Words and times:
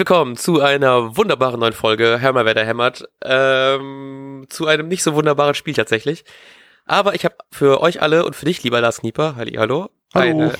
willkommen 0.00 0.34
zu 0.34 0.62
einer 0.62 1.18
wunderbaren 1.18 1.60
neuen 1.60 1.74
Folge 1.74 2.22
Hör 2.22 2.34
wer 2.34 2.54
da 2.54 2.62
hämmert. 2.62 3.06
Ähm, 3.22 4.46
zu 4.48 4.66
einem 4.66 4.88
nicht 4.88 5.02
so 5.02 5.12
wunderbaren 5.12 5.54
Spiel 5.54 5.74
tatsächlich. 5.74 6.24
Aber 6.86 7.14
ich 7.14 7.26
habe 7.26 7.34
für 7.52 7.82
euch 7.82 8.00
alle 8.00 8.24
und 8.24 8.34
für 8.34 8.46
dich, 8.46 8.62
lieber 8.62 8.80
Lars 8.80 9.00
Knieper, 9.00 9.36
halli, 9.36 9.56
hallo, 9.58 9.90
Hallo. 10.14 10.40
eine 10.40 10.54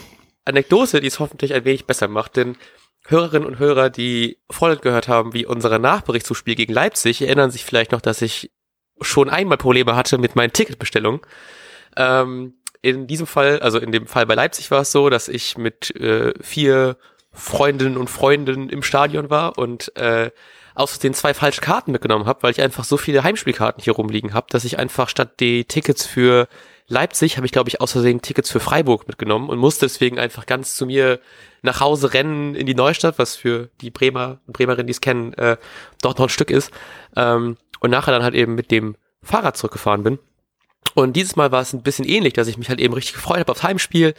Anekdote, 0.45 1.01
die 1.01 1.07
es 1.07 1.21
hoffentlich 1.21 1.55
ein 1.55 1.65
wenig 1.65 1.87
besser 1.87 2.07
macht. 2.07 2.37
Denn 2.37 2.59
Hörerinnen 3.07 3.49
und 3.49 3.59
Hörer, 3.59 3.89
die 3.89 4.37
vorhin 4.51 4.83
gehört 4.83 5.09
haben, 5.09 5.33
wie 5.33 5.47
unsere 5.47 5.79
Nachbericht 5.79 6.27
zum 6.27 6.37
Spiel 6.37 6.55
gegen 6.55 6.75
Leipzig, 6.75 7.23
erinnern 7.23 7.51
sich 7.51 7.65
vielleicht 7.65 7.93
noch, 7.93 8.03
dass 8.03 8.21
ich 8.21 8.51
schon 9.01 9.31
einmal 9.31 9.57
Probleme 9.57 9.97
hatte 9.97 10.19
mit 10.19 10.37
meinen 10.37 10.53
Ticketbestellungen. 10.53 11.23
Ähm, 11.97 12.59
in 12.83 13.07
diesem 13.07 13.27
Fall, 13.27 13.61
also 13.61 13.79
in 13.79 13.91
dem 13.91 14.07
Fall 14.07 14.27
bei 14.27 14.35
Leipzig 14.35 14.71
war 14.71 14.83
es 14.83 14.93
so, 14.93 15.09
dass 15.09 15.29
ich 15.29 15.57
mit 15.57 15.97
äh, 15.97 16.35
vier 16.43 16.99
Freundinnen 17.41 17.97
und 17.97 18.11
Freunden 18.11 18.69
im 18.69 18.83
Stadion 18.83 19.31
war 19.31 19.59
und 19.59 19.97
äh, 19.97 20.31
aus 20.75 20.99
den 20.99 21.15
zwei 21.15 21.35
falsche 21.35 21.61
Karten 21.61 21.93
mitgenommen 21.93 22.27
habe, 22.27 22.43
weil 22.43 22.53
ich 22.53 22.61
einfach 22.63 22.85
so 22.85 22.97
viele 22.97 23.23
Heimspielkarten 23.23 23.83
hier 23.83 23.95
rumliegen 23.95 24.35
habe, 24.35 24.47
dass 24.51 24.65
ich 24.65 24.79
einfach 24.79 25.09
statt 25.09 25.41
die 25.41 25.65
Tickets 25.65 26.07
für 26.07 26.49
Leipzig 26.91 27.37
habe 27.37 27.47
ich, 27.47 27.53
glaube 27.53 27.69
ich, 27.69 27.81
aus 27.81 27.93
Versehen 27.93 28.21
Tickets 28.21 28.51
für 28.51 28.59
Freiburg 28.59 29.07
mitgenommen 29.07 29.49
und 29.49 29.59
musste 29.59 29.87
deswegen 29.87 30.19
einfach 30.19 30.45
ganz 30.45 30.75
zu 30.75 30.87
mir 30.87 31.21
nach 31.63 31.81
Hause 31.81 32.13
rennen 32.15 32.57
in 32.57 32.67
die 32.67 32.75
Neustadt, 32.75 33.17
was 33.17 33.37
für 33.37 33.71
die 33.81 33.91
Bremer 33.91 34.41
und 34.47 34.55
Bremerinnen, 34.55 34.89
die 34.89 34.93
es 34.93 35.01
kennen, 35.01 35.33
äh, 35.35 35.57
dort 36.03 36.19
noch 36.19 36.27
ein 36.27 36.31
Stück 36.31 36.51
ist. 36.51 36.73
Ähm, 37.15 37.57
und 37.79 37.91
nachher 37.91 38.11
dann 38.11 38.25
halt 38.25 38.35
eben 38.35 38.57
mit 38.57 38.73
dem 38.73 38.97
Fahrrad 39.23 39.57
zurückgefahren 39.57 40.03
bin. 40.03 40.19
Und 40.95 41.15
dieses 41.15 41.37
Mal 41.37 41.53
war 41.53 41.63
es 41.63 41.73
ein 41.73 41.83
bisschen 41.83 42.05
ähnlich, 42.05 42.33
dass 42.33 42.49
ich 42.49 42.59
mich 42.59 42.69
halt 42.69 42.81
eben 42.81 42.95
richtig 42.95 43.15
gefreut 43.15 43.39
habe 43.39 43.53
aufs 43.53 43.63
Heimspiel. 43.63 44.15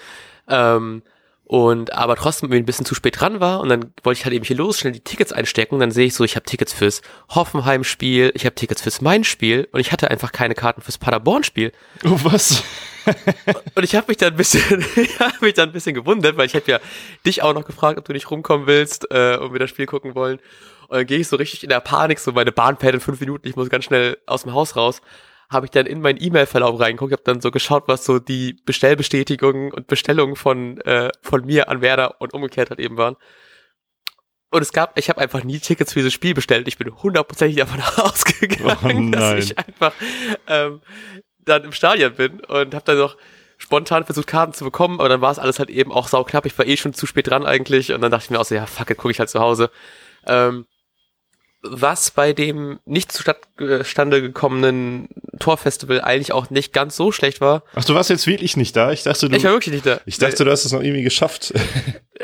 Ähm, 0.48 1.04
und 1.52 1.91
aber 1.91 2.16
trotzdem 2.16 2.48
irgendwie 2.48 2.62
ein 2.64 2.66
bisschen 2.66 2.86
zu 2.86 2.96
spät 2.96 3.20
dran 3.20 3.41
war 3.41 3.60
und 3.60 3.68
dann 3.68 3.94
wollte 4.04 4.20
ich 4.20 4.24
halt 4.24 4.34
eben 4.34 4.46
hier 4.46 4.55
los, 4.55 4.80
schnell 4.80 4.94
die 4.94 5.02
Tickets 5.02 5.34
einstecken. 5.34 5.82
Dann 5.82 5.91
sehe 5.91 6.05
ich 6.05 6.13
so, 6.13 6.24
ich 6.24 6.38
habe 6.38 6.46
Tickets 6.46 6.71
fürs 6.71 7.02
Hoffenheim-Spiel, 7.27 8.32
ich 8.35 8.46
habe 8.46 8.55
Tickets 8.55 8.82
fürs 8.82 9.02
Main-Spiel 9.02 9.68
und 9.74 9.82
ich 9.82 9.91
hatte 9.91 10.10
einfach 10.10 10.32
keine 10.32 10.55
Karten 10.55 10.82
fürs 10.82 10.98
Paderborn-Spiel. 10.98 11.74
Oh, 12.05 12.18
was? 12.24 12.63
Und 13.76 13.84
ich 13.84 13.96
habe 13.96 14.05
mich 14.07 14.18
dann 14.18 14.34
ein 14.34 14.38
bisschen, 14.38 14.85
ich 14.96 15.20
habe 15.20 15.34
mich 15.41 15.55
dann 15.55 15.70
ein 15.70 15.72
bisschen 15.74 15.94
gewundert, 15.94 16.38
weil 16.38 16.46
ich 16.46 16.54
hätte 16.54 16.72
ja 16.72 16.79
dich 17.26 17.44
auch 17.44 17.54
noch 17.54 17.66
gefragt, 17.66 17.99
ob 17.99 18.05
du 18.05 18.13
nicht 18.13 18.32
rumkommen 18.32 18.66
willst 18.66 19.12
äh, 19.12 19.35
und 19.35 19.52
wir 19.52 19.60
das 19.60 19.72
Spiel 19.72 19.88
gucken 19.88 20.16
wollen. 20.16 20.40
Und 20.88 20.98
dann 20.99 21.05
gehe 21.05 21.18
ich 21.18 21.27
so 21.27 21.35
richtig 21.35 21.63
in 21.63 21.70
der 21.70 21.82
Panik, 21.82 22.20
so 22.20 22.32
meine 22.32 22.54
Bahn 22.54 22.77
fährt 22.77 22.94
in 22.94 23.02
fünf 23.02 23.20
Minuten, 23.20 23.46
ich 23.46 23.57
muss 23.57 23.70
ganz 23.70 23.84
schnell 23.84 24.18
aus 24.26 24.44
dem 24.44 24.54
Haus 24.54 24.77
raus. 24.77 25.02
Habe 25.52 25.66
ich 25.66 25.71
dann 25.71 25.85
in 25.85 26.02
meinen 26.02 26.21
E-Mail-Verlauf 26.21 26.80
reingeguckt, 26.80 27.12
habe 27.12 27.24
dann 27.24 27.41
so 27.41 27.52
geschaut, 27.52 27.84
was 27.88 28.05
so 28.05 28.20
die 28.20 28.55
Bestellbestätigungen 28.66 29.71
und 29.74 29.88
Bestellungen 29.88 30.35
von 30.35 30.80
äh, 30.82 31.12
von 31.21 31.46
mir 31.46 31.70
an 31.70 31.82
Werder 31.82 32.21
und 32.21 32.34
umgekehrt 32.34 32.70
halt 32.70 32.80
eben 32.80 32.98
waren. 32.98 33.18
Und 34.49 34.62
es 34.62 34.74
gab, 34.74 34.98
ich 34.98 35.10
habe 35.10 35.22
einfach 35.22 35.44
nie 35.44 35.60
Tickets 35.60 35.94
für 35.94 35.99
dieses 35.99 36.13
Spiel 36.13 36.34
bestellt. 36.34 36.68
Ich 36.68 36.77
bin 36.77 36.91
hundertprozentig 37.04 37.57
davon 37.57 37.82
ausgegangen, 37.98 39.10
Oh 39.10 39.12
dass 39.12 39.46
ich 39.46 39.57
einfach 39.57 39.94
ähm, 40.48 40.82
dann 41.40 41.63
im 41.63 41.72
Stadion 41.72 42.16
bin 42.16 42.41
und 42.41 42.74
habe 42.74 42.85
dann 42.85 42.98
noch 42.98 43.18
spontan 43.57 44.05
versucht, 44.05 44.27
Karten 44.27 44.54
zu 44.54 44.66
bekommen, 44.66 44.99
aber 44.99 45.10
dann 45.10 45.22
war 45.22 45.32
es 45.32 45.40
alles 45.40 45.60
halt 45.60 45.70
eben 45.70 45.91
auch 45.91 46.07
sauknapp. 46.07 46.46
Ich 46.46 46.57
war 46.57 46.66
eh 46.66 46.77
schon 46.77 46.94
zu 46.94 47.05
spät 47.05 47.29
dran 47.29 47.46
eigentlich 47.46 47.94
und 47.94 48.02
dann 48.02 48.12
dachte 48.12 48.26
ich 48.26 48.29
mir 48.32 48.40
auch 48.40 48.46
so, 48.46 48.55
ja, 48.55 48.66
fuck 48.66 48.90
it, 48.90 48.98
gucke 48.98 49.12
ich 49.12 49.20
halt 49.20 49.29
zu 49.29 49.40
Hause. 49.40 49.70
Ähm, 50.26 50.66
was 51.63 52.12
bei 52.12 52.34
dem 52.34 52.79
nicht 52.85 53.12
zustande 53.12 54.21
gekommenen 54.21 55.09
Torfestival 55.40 56.01
eigentlich 56.01 56.31
auch 56.34 56.49
nicht 56.49 56.73
ganz 56.73 56.95
so 56.95 57.12
schlecht 57.12 57.40
war. 57.41 57.63
Ach, 57.76 57.85
du 57.85 57.93
warst 57.93 58.09
jetzt 58.09 58.26
wirklich 58.27 58.57
nicht 58.57 58.76
da? 58.76 58.91
Ich 58.91 59.04
dachte, 59.04 59.29
du, 59.29 59.35
Ich 59.35 59.43
war 59.43 59.51
wirklich 59.51 59.73
nicht 59.73 59.85
da. 59.85 60.01
ich 60.05 60.17
dachte, 60.17 60.43
du 60.43 60.51
hast 60.51 60.65
es 60.65 60.71
noch 60.71 60.82
irgendwie 60.82 61.04
geschafft. 61.04 61.54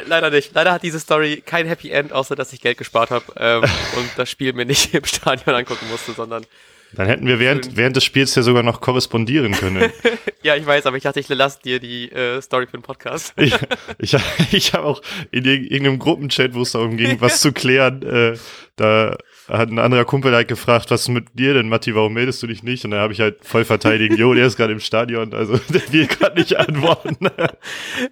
Leider 0.05 0.29
nicht. 0.29 0.53
Leider 0.53 0.73
hat 0.73 0.83
diese 0.83 0.99
Story 0.99 1.41
kein 1.45 1.67
Happy 1.67 1.89
End, 1.91 2.13
außer 2.13 2.35
dass 2.35 2.53
ich 2.53 2.61
Geld 2.61 2.77
gespart 2.77 3.11
habe 3.11 3.25
ähm, 3.37 3.61
und 3.97 4.09
das 4.15 4.29
Spiel 4.29 4.53
mir 4.53 4.65
nicht 4.65 4.93
im 4.93 5.05
Stadion 5.05 5.55
angucken 5.55 5.87
musste, 5.89 6.13
sondern 6.13 6.45
Dann 6.93 7.07
hätten 7.07 7.27
wir 7.27 7.37
während, 7.39 7.75
während 7.75 7.95
des 7.95 8.05
Spiels 8.05 8.33
ja 8.35 8.41
sogar 8.41 8.63
noch 8.63 8.79
korrespondieren 8.81 9.51
können. 9.51 9.91
ja, 10.43 10.55
ich 10.55 10.65
weiß, 10.65 10.85
aber 10.85 10.97
ich 10.97 11.03
dachte, 11.03 11.19
ich 11.19 11.27
lasse 11.29 11.59
dir 11.63 11.79
die 11.79 12.11
äh, 12.11 12.41
Story 12.41 12.65
für 12.65 12.77
den 12.77 12.81
Podcast. 12.81 13.33
Ich, 13.37 13.53
ich, 13.99 14.15
ich 14.51 14.73
habe 14.73 14.85
auch 14.85 15.01
in 15.31 15.43
irg- 15.43 15.63
irgendeinem 15.69 15.99
Gruppenchat, 15.99 16.53
wo 16.53 16.61
es 16.61 16.71
darum 16.71 16.95
ging, 16.97 17.19
was 17.19 17.41
zu 17.41 17.51
klären, 17.51 18.01
äh, 18.03 18.37
da 18.77 19.17
hat 19.49 19.69
ein 19.69 19.79
anderer 19.79 20.05
Kumpel 20.05 20.33
halt 20.33 20.47
gefragt, 20.47 20.91
was 20.91 21.01
ist 21.03 21.07
mit 21.09 21.27
dir 21.33 21.53
denn, 21.53 21.67
Matti, 21.69 21.93
warum 21.95 22.13
meldest 22.13 22.41
du 22.43 22.47
dich 22.47 22.63
nicht? 22.63 22.83
Und 22.85 22.91
dann 22.91 22.99
habe 22.99 23.11
ich 23.13 23.19
halt 23.21 23.37
voll 23.43 23.65
verteidigt, 23.65 24.17
jo, 24.17 24.33
der 24.33 24.45
ist 24.47 24.55
gerade 24.57 24.73
im 24.73 24.79
Stadion, 24.79 25.33
also 25.33 25.57
der 25.69 25.91
will 25.91 26.07
gerade 26.07 26.39
nicht 26.39 26.55
antworten. 26.57 27.17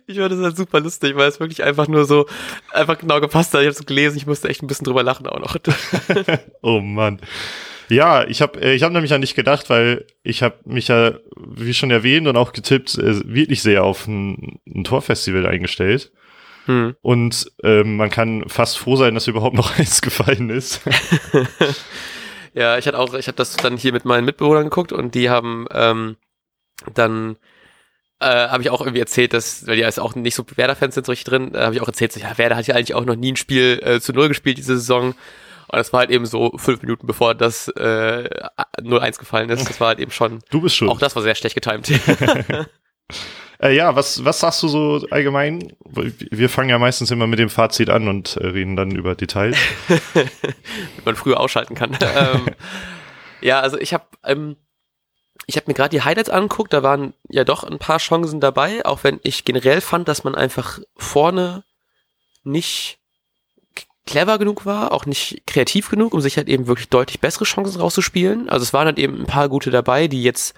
Ich 0.08 0.18
fand 0.18 0.32
das 0.32 0.40
halt 0.40 0.58
super 0.58 0.80
lustig, 0.80 1.16
weil 1.16 1.30
es 1.30 1.40
wirklich 1.40 1.64
einfach 1.64 1.88
nur 1.88 2.06
so 2.06 2.26
einfach 2.72 2.98
genau 2.98 3.20
gepasst 3.22 3.54
hat. 3.54 3.62
Ich 3.62 3.68
habe 3.68 3.76
es 3.78 3.86
gelesen, 3.86 4.18
ich 4.18 4.26
musste 4.26 4.50
echt 4.50 4.64
ein 4.64 4.68
bisschen 4.68 4.86
drüber 4.86 5.04
lachen 5.04 5.28
auch 5.28 5.40
noch. 5.40 5.56
oh 6.62 6.80
Mann. 6.82 7.20
Ja, 7.90 8.26
ich 8.28 8.42
habe 8.42 8.62
äh, 8.62 8.74
ich 8.74 8.84
hab 8.84 8.92
nämlich 8.92 9.14
an 9.14 9.22
nicht 9.22 9.36
gedacht, 9.36 9.70
weil 9.70 10.06
ich 10.24 10.44
habe 10.44 10.56
mich 10.66 10.88
ja, 10.88 11.14
wie 11.36 11.74
schon 11.74 11.92
erwähnt 11.92 12.28
und 12.28 12.38
auch 12.38 12.54
getippt, 12.54 12.98
äh, 12.98 13.22
wirklich 13.26 13.62
sehr 13.62 13.84
auf 13.84 14.08
ein, 14.08 14.60
ein 14.68 14.84
Torfestival 14.84 15.46
eingestellt. 15.46 16.12
Hm. 16.66 16.96
Und 17.02 17.52
ähm, 17.64 17.98
man 17.98 18.10
kann 18.10 18.50
fast 18.50 18.78
froh 18.78 18.96
sein, 18.96 19.14
dass 19.14 19.28
überhaupt 19.28 19.56
noch 19.56 19.78
eins 19.80 20.02
gefallen 20.02 20.50
ist. 20.50 20.82
Ja, 22.56 22.78
ich 22.78 22.88
hatte 22.88 22.98
auch, 22.98 23.14
ich 23.14 23.28
habe 23.28 23.36
das 23.36 23.58
dann 23.58 23.76
hier 23.76 23.92
mit 23.92 24.06
meinen 24.06 24.24
Mitbewohnern 24.24 24.64
geguckt 24.64 24.94
und 24.94 25.14
die 25.14 25.30
haben 25.30 25.68
ähm, 25.72 26.16
dann 26.94 27.36
äh, 28.22 28.48
habe 28.48 28.64
ich 28.64 28.70
auch 28.70 28.80
irgendwie 28.80 29.02
erzählt, 29.02 29.34
dass, 29.34 29.68
weil 29.68 29.76
die 29.76 29.84
also 29.84 30.02
auch 30.02 30.16
nicht 30.16 30.36
so 30.36 30.46
Werder-Fans 30.56 30.96
sind 30.96 31.06
so 31.06 31.12
richtig 31.12 31.26
drin, 31.26 31.54
äh, 31.54 31.60
habe 31.60 31.76
ich 31.76 31.82
auch 31.82 31.88
erzählt, 31.88 32.14
so, 32.14 32.20
ja, 32.22 32.38
Werder 32.38 32.56
hat 32.56 32.66
ja 32.68 32.76
eigentlich 32.76 32.96
auch 32.96 33.04
noch 33.04 33.18
nie 33.18 33.34
ein 33.34 33.36
Spiel 33.36 33.82
äh, 33.84 34.00
zu 34.00 34.14
Null 34.14 34.30
gespielt 34.30 34.58
diese 34.58 34.78
Saison. 34.78 35.16
Und 35.76 35.80
das 35.80 35.92
war 35.92 36.00
halt 36.00 36.10
eben 36.10 36.26
so 36.26 36.54
fünf 36.56 36.82
Minuten 36.82 37.06
bevor 37.06 37.36
das 37.36 37.68
äh, 37.68 38.30
0-1 38.80 39.20
gefallen 39.20 39.50
ist. 39.50 39.70
Das 39.70 39.82
war 39.82 39.90
halt 39.90 40.00
eben 40.00 40.12
schon, 40.12 40.40
Du 40.50 40.62
bist 40.62 40.78
schon. 40.78 40.88
auch 40.88 41.00
das 41.00 41.18
war 41.18 41.24
sehr 41.24 41.36
schlecht 41.36 41.56
getimt. 41.56 41.92
Äh, 43.58 43.74
ja, 43.74 43.96
was, 43.96 44.26
was 44.26 44.42
sagst 44.42 44.62
du 44.64 44.68
so 44.68 45.08
allgemein? 45.12 45.72
Wir 45.86 46.50
fangen 46.50 46.68
ja 46.68 46.78
meistens 46.78 47.10
immer 47.10 47.26
mit 47.26 47.40
dem 47.40 47.50
Fazit 47.50 47.90
an 47.90 48.10
und 48.10 48.36
äh, 48.36 48.48
reden 48.48 48.76
dann 48.76 48.92
über 48.92 49.16
Details. 49.16 49.58
damit 50.14 51.06
man 51.06 51.16
früher 51.16 51.40
ausschalten 51.40 51.74
kann. 51.74 51.98
ähm, 52.02 52.48
ja, 53.40 53.62
also 53.62 53.78
ich 53.80 53.94
habe 53.94 54.04
ähm, 54.26 54.58
ich 55.48 55.56
habe 55.56 55.68
mir 55.68 55.74
gerade 55.74 55.90
die 55.90 56.02
Highlights 56.02 56.30
angeguckt, 56.30 56.74
da 56.74 56.84
waren 56.84 57.14
ja 57.30 57.46
doch 57.46 57.64
ein 57.64 57.80
paar 57.80 58.00
Chancen 58.00 58.42
dabei, 58.42 58.86
auch 58.86 59.06
wenn 59.06 59.22
ich 59.24 59.46
generell 59.46 59.80
fand, 59.80 60.10
dass 60.10 60.26
man 60.26 60.36
einfach 60.36 60.80
vorne 60.98 61.64
nicht 62.44 63.00
clever 64.06 64.38
genug 64.38 64.66
war, 64.66 64.92
auch 64.92 65.06
nicht 65.06 65.44
kreativ 65.48 65.90
genug, 65.90 66.14
um 66.14 66.22
sich 66.22 66.38
halt 66.38 66.48
eben 66.48 66.68
wirklich 66.68 66.90
deutlich 66.90 67.20
bessere 67.20 67.46
Chancen 67.46 67.80
rauszuspielen. 67.80 68.50
Also 68.50 68.64
es 68.64 68.74
waren 68.74 68.86
halt 68.86 69.00
eben 69.00 69.22
ein 69.22 69.26
paar 69.26 69.50
gute 69.50 69.72
dabei, 69.72 70.08
die 70.08 70.24
jetzt 70.24 70.56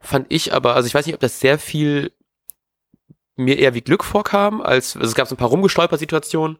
fand 0.00 0.26
ich 0.28 0.52
aber, 0.52 0.74
also 0.74 0.86
ich 0.86 0.94
weiß 0.94 1.06
nicht, 1.06 1.14
ob 1.14 1.20
das 1.20 1.40
sehr 1.40 1.58
viel 1.58 2.12
mir 3.36 3.58
eher 3.58 3.74
wie 3.74 3.80
Glück 3.80 4.04
vorkam, 4.04 4.60
als 4.60 4.96
also 4.96 5.08
es 5.08 5.14
gab 5.14 5.26
so 5.26 5.34
ein 5.34 5.38
paar 5.38 5.48
rumgestolpert-Situationen. 5.48 6.58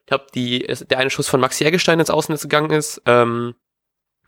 Ich 0.00 0.06
glaube, 0.06 0.26
die 0.34 0.66
der 0.90 0.98
eine 0.98 1.10
Schuss 1.10 1.28
von 1.28 1.40
Maxi 1.40 1.64
Eggestein 1.64 2.00
ins 2.00 2.10
Außennetz 2.10 2.42
gegangen 2.42 2.72
ist. 2.72 3.00
Ähm, 3.06 3.54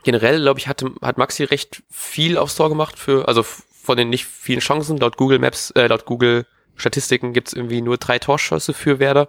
generell, 0.03 0.41
glaube 0.41 0.61
ich, 0.61 0.69
hatte, 0.69 0.93
hat 1.03 1.19
Maxi 1.19 1.45
recht 1.45 1.83
viel 1.91 2.39
aufs 2.39 2.55
Tor 2.55 2.69
gemacht 2.69 2.99
für, 2.99 3.29
also 3.29 3.43
von 3.43 3.97
den 3.99 4.09
nicht 4.09 4.25
vielen 4.25 4.61
Chancen. 4.61 4.97
Laut 4.97 5.17
Google 5.17 5.41
Maps, 5.41 5.73
äh, 5.73 5.89
laut 5.89 6.07
Google 6.07 6.47
Statistiken 6.77 7.33
gibt's 7.33 7.53
irgendwie 7.53 7.83
nur 7.83 7.99
drei 7.99 8.19
Torschüsse 8.19 8.73
für 8.73 8.99
Werder. 8.99 9.29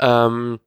Ähm, 0.00 0.58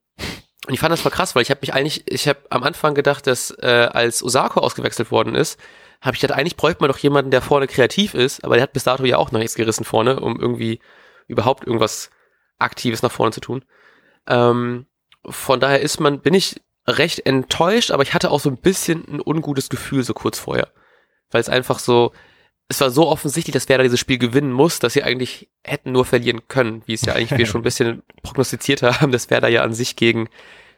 und 0.67 0.73
ich 0.73 0.81
fand 0.81 0.91
das 0.91 0.99
voll 0.99 1.11
krass, 1.11 1.33
weil 1.33 1.43
ich 1.43 1.49
habe 1.49 1.61
mich 1.61 1.73
eigentlich, 1.73 2.03
ich 2.11 2.27
habe 2.27 2.39
am 2.49 2.63
Anfang 2.63 2.93
gedacht, 2.93 3.25
dass 3.25 3.51
äh, 3.51 3.89
als 3.91 4.21
Osako 4.21 4.59
ausgewechselt 4.59 5.11
worden 5.11 5.33
ist, 5.33 5.57
habe 6.01 6.15
ich 6.15 6.21
gedacht, 6.21 6.37
eigentlich 6.37 6.57
bräuchte 6.57 6.83
man 6.83 6.91
doch 6.91 6.97
jemanden, 6.97 7.31
der 7.31 7.41
vorne 7.41 7.67
kreativ 7.67 8.13
ist, 8.13 8.43
aber 8.43 8.55
der 8.55 8.63
hat 8.63 8.73
bis 8.73 8.83
dato 8.83 9.05
ja 9.05 9.17
auch 9.17 9.31
noch 9.31 9.39
nichts 9.39 9.55
gerissen 9.55 9.85
vorne, 9.85 10.19
um 10.19 10.37
irgendwie 10.39 10.81
überhaupt 11.27 11.65
irgendwas 11.65 12.09
Aktives 12.59 13.01
nach 13.01 13.11
vorne 13.11 13.31
zu 13.31 13.39
tun. 13.39 13.63
Ähm, 14.27 14.87
von 15.25 15.61
daher 15.61 15.79
ist 15.79 16.01
man, 16.01 16.19
bin 16.19 16.33
ich 16.33 16.61
recht 16.85 17.25
enttäuscht, 17.25 17.91
aber 17.91 18.03
ich 18.03 18.13
hatte 18.13 18.29
auch 18.29 18.41
so 18.41 18.49
ein 18.49 18.57
bisschen 18.57 19.05
ein 19.07 19.21
ungutes 19.25 19.69
Gefühl 19.69 20.03
so 20.03 20.13
kurz 20.13 20.37
vorher. 20.37 20.67
Weil 21.31 21.41
es 21.41 21.49
einfach 21.49 21.79
so, 21.79 22.11
es 22.69 22.81
war 22.81 22.89
so 22.89 23.07
offensichtlich, 23.07 23.53
dass 23.53 23.69
Werder 23.69 23.83
dieses 23.83 23.99
Spiel 23.99 24.17
gewinnen 24.17 24.51
muss, 24.51 24.79
dass 24.79 24.93
sie 24.93 25.03
eigentlich 25.03 25.49
hätten 25.63 25.93
nur 25.93 26.05
verlieren 26.05 26.47
können, 26.47 26.83
wie 26.85 26.93
es 26.93 27.03
ja 27.03 27.13
eigentlich 27.13 27.37
wir 27.37 27.45
schon 27.47 27.61
ein 27.61 27.63
bisschen 27.63 28.03
prognostiziert 28.23 28.81
haben, 28.81 29.11
dass 29.11 29.29
Werder 29.29 29.47
ja 29.47 29.63
an 29.63 29.73
sich 29.73 29.95
gegen 29.95 30.29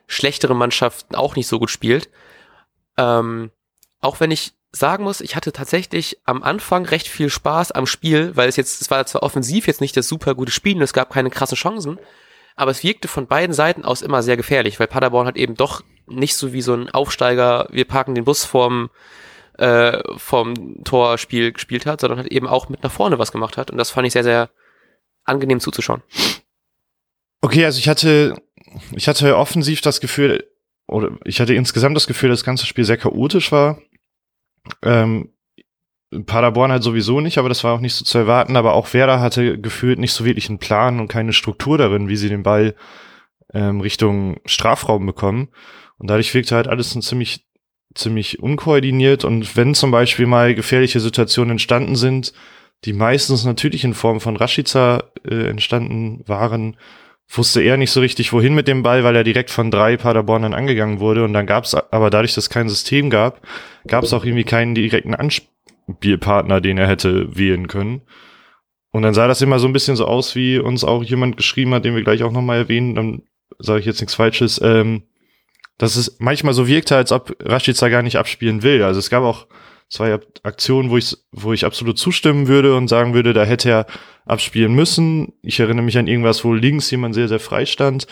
schlechtere 0.07 0.55
Mannschaften 0.55 1.15
auch 1.15 1.35
nicht 1.35 1.47
so 1.47 1.59
gut 1.59 1.69
spielt. 1.69 2.09
Ähm, 2.97 3.51
auch 4.01 4.19
wenn 4.19 4.31
ich 4.31 4.53
sagen 4.71 5.03
muss, 5.03 5.21
ich 5.21 5.35
hatte 5.35 5.51
tatsächlich 5.51 6.19
am 6.25 6.43
Anfang 6.43 6.85
recht 6.85 7.07
viel 7.07 7.29
Spaß 7.29 7.71
am 7.71 7.87
Spiel, 7.87 8.35
weil 8.35 8.49
es 8.49 8.55
jetzt, 8.55 8.81
es 8.81 8.91
war 8.91 9.05
zwar 9.05 9.23
offensiv 9.23 9.65
jetzt 9.65 9.81
nicht 9.81 9.97
das 9.97 10.07
super 10.07 10.35
gute 10.35 10.51
Spiel 10.51 10.75
und 10.75 10.83
es 10.83 10.93
gab 10.93 11.11
keine 11.11 11.31
krassen 11.31 11.57
Chancen, 11.57 11.97
aber 12.55 12.69
es 12.69 12.83
wirkte 12.83 13.07
von 13.07 13.25
beiden 13.25 13.53
Seiten 13.53 13.83
aus 13.83 14.03
immer 14.03 14.21
sehr 14.21 14.37
gefährlich, 14.37 14.79
weil 14.79 14.87
Paderborn 14.87 15.25
hat 15.25 15.37
eben 15.37 15.55
doch 15.55 15.81
nicht 16.05 16.35
so 16.35 16.53
wie 16.53 16.61
so 16.61 16.73
ein 16.73 16.89
Aufsteiger, 16.89 17.67
wir 17.71 17.85
parken 17.85 18.13
den 18.13 18.25
Bus 18.25 18.45
vorm, 18.45 18.89
äh, 19.59 20.01
vom 20.17 20.83
Torspiel 20.83 21.51
gespielt 21.51 21.85
hat, 21.85 22.01
sondern 22.01 22.19
halt 22.19 22.31
eben 22.31 22.47
auch 22.47 22.69
mit 22.69 22.83
nach 22.83 22.91
vorne 22.91 23.19
was 23.19 23.31
gemacht 23.31 23.57
hat 23.57 23.71
und 23.71 23.77
das 23.77 23.89
fand 23.89 24.07
ich 24.07 24.13
sehr, 24.13 24.23
sehr 24.23 24.49
angenehm 25.23 25.59
zuzuschauen. 25.59 26.01
Okay, 27.41 27.65
also 27.65 27.79
ich 27.79 27.87
hatte 27.87 28.35
ich 28.95 29.07
hatte 29.07 29.37
offensiv 29.37 29.81
das 29.81 30.01
Gefühl, 30.01 30.47
oder 30.87 31.11
ich 31.25 31.39
hatte 31.39 31.53
insgesamt 31.53 31.95
das 31.95 32.07
Gefühl, 32.07 32.29
dass 32.29 32.39
das 32.39 32.45
ganze 32.45 32.65
Spiel 32.65 32.83
sehr 32.83 32.97
chaotisch 32.97 33.51
war. 33.51 33.81
Ähm, 34.83 35.33
Paderborn 36.25 36.71
halt 36.71 36.83
sowieso 36.83 37.21
nicht, 37.21 37.37
aber 37.37 37.49
das 37.49 37.63
war 37.63 37.73
auch 37.73 37.79
nicht 37.79 37.93
so 37.93 38.03
zu 38.03 38.17
erwarten. 38.17 38.55
Aber 38.55 38.73
auch 38.73 38.93
Werder 38.93 39.19
hatte 39.19 39.59
gefühlt 39.59 39.99
nicht 39.99 40.13
so 40.13 40.25
wirklich 40.25 40.49
einen 40.49 40.59
Plan 40.59 40.99
und 40.99 41.07
keine 41.07 41.33
Struktur 41.33 41.77
darin, 41.77 42.07
wie 42.07 42.15
sie 42.15 42.29
den 42.29 42.43
Ball 42.43 42.75
ähm, 43.53 43.81
Richtung 43.81 44.39
Strafraum 44.45 45.05
bekommen. 45.05 45.49
Und 45.97 46.09
dadurch 46.09 46.33
wirkte 46.33 46.55
halt 46.55 46.67
alles 46.67 46.95
ein 46.95 47.01
ziemlich, 47.01 47.45
ziemlich 47.95 48.39
unkoordiniert. 48.39 49.25
Und 49.25 49.55
wenn 49.55 49.73
zum 49.73 49.91
Beispiel 49.91 50.25
mal 50.25 50.55
gefährliche 50.55 50.99
Situationen 50.99 51.51
entstanden 51.51 51.95
sind, 51.95 52.33
die 52.85 52.93
meistens 52.93 53.45
natürlich 53.45 53.83
in 53.83 53.93
Form 53.93 54.21
von 54.21 54.37
Rashica 54.37 55.03
äh, 55.27 55.49
entstanden 55.49 56.23
waren, 56.27 56.77
wusste 57.31 57.61
er 57.61 57.77
nicht 57.77 57.91
so 57.91 57.99
richtig, 57.99 58.33
wohin 58.33 58.55
mit 58.55 58.67
dem 58.67 58.81
Ball, 58.81 59.03
weil 59.03 59.15
er 59.15 59.23
direkt 59.23 59.51
von 59.51 59.69
drei 59.69 59.97
Paderbornern 59.97 60.53
angegangen 60.53 60.99
wurde. 60.99 61.23
Und 61.23 61.33
dann 61.33 61.45
gab 61.45 61.65
es 61.65 61.75
aber 61.75 62.09
dadurch, 62.09 62.33
dass 62.33 62.45
es 62.45 62.49
kein 62.49 62.69
System 62.69 63.09
gab, 63.09 63.41
gab 63.87 64.03
es 64.03 64.13
auch 64.13 64.25
irgendwie 64.25 64.45
keinen 64.45 64.73
direkten 64.73 65.13
Anspielpartner, 65.13 66.61
den 66.61 66.77
er 66.77 66.87
hätte 66.87 67.35
wählen 67.35 67.67
können. 67.67 68.01
Und 68.91 69.03
dann 69.03 69.13
sah 69.13 69.27
das 69.27 69.41
immer 69.41 69.59
so 69.59 69.67
ein 69.67 69.73
bisschen 69.73 69.95
so 69.95 70.05
aus, 70.05 70.35
wie 70.35 70.57
uns 70.57 70.83
auch 70.83 71.03
jemand 71.03 71.37
geschrieben 71.37 71.73
hat, 71.73 71.85
den 71.85 71.95
wir 71.95 72.03
gleich 72.03 72.23
auch 72.23 72.31
nochmal 72.31 72.57
erwähnen, 72.57 72.95
dann 72.95 73.21
sage 73.59 73.81
ich 73.81 73.85
jetzt 73.85 74.01
nichts 74.01 74.15
Falsches, 74.15 74.59
ähm, 74.63 75.03
dass 75.79 75.95
es 75.95 76.17
manchmal 76.19 76.53
so 76.53 76.67
wirkte, 76.67 76.95
als 76.95 77.11
ob 77.11 77.35
Rashica 77.39 77.87
gar 77.89 78.03
nicht 78.03 78.17
abspielen 78.17 78.61
will. 78.61 78.83
Also 78.83 78.99
es 78.99 79.09
gab 79.09 79.23
auch 79.23 79.47
zwei 79.89 80.19
Aktionen, 80.43 80.91
wo 80.91 80.97
ich, 80.97 81.17
wo 81.31 81.53
ich 81.53 81.65
absolut 81.65 81.97
zustimmen 81.97 82.47
würde 82.47 82.75
und 82.75 82.89
sagen 82.89 83.13
würde, 83.15 83.33
da 83.33 83.43
hätte 83.43 83.69
er 83.69 83.85
abspielen 84.25 84.75
müssen. 84.75 85.33
Ich 85.41 85.59
erinnere 85.59 85.85
mich 85.85 85.97
an 85.97 86.05
irgendwas, 86.05 86.43
wo 86.43 86.53
links 86.53 86.91
jemand 86.91 87.15
sehr, 87.15 87.29
sehr 87.29 87.39
frei 87.39 87.65
stand. 87.65 88.07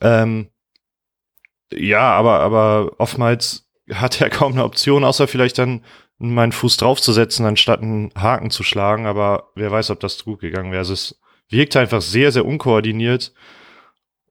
Ähm, 0.00 0.48
ja, 1.72 2.10
aber, 2.12 2.40
aber 2.40 2.96
oftmals 2.98 3.68
hat 3.90 4.20
er 4.20 4.28
kaum 4.30 4.52
eine 4.52 4.64
Option, 4.64 5.04
außer 5.04 5.28
vielleicht 5.28 5.58
dann 5.58 5.84
meinen 6.18 6.52
Fuß 6.52 6.76
draufzusetzen, 6.76 7.46
anstatt 7.46 7.82
einen 7.82 8.12
Haken 8.16 8.50
zu 8.50 8.64
schlagen. 8.64 9.06
Aber 9.06 9.52
wer 9.54 9.70
weiß, 9.70 9.90
ob 9.90 10.00
das 10.00 10.24
gut 10.24 10.40
gegangen 10.40 10.72
wäre. 10.72 10.80
Also 10.80 10.92
es 10.92 11.20
wirkt 11.48 11.76
einfach 11.76 12.02
sehr, 12.02 12.32
sehr 12.32 12.44
unkoordiniert. 12.44 13.32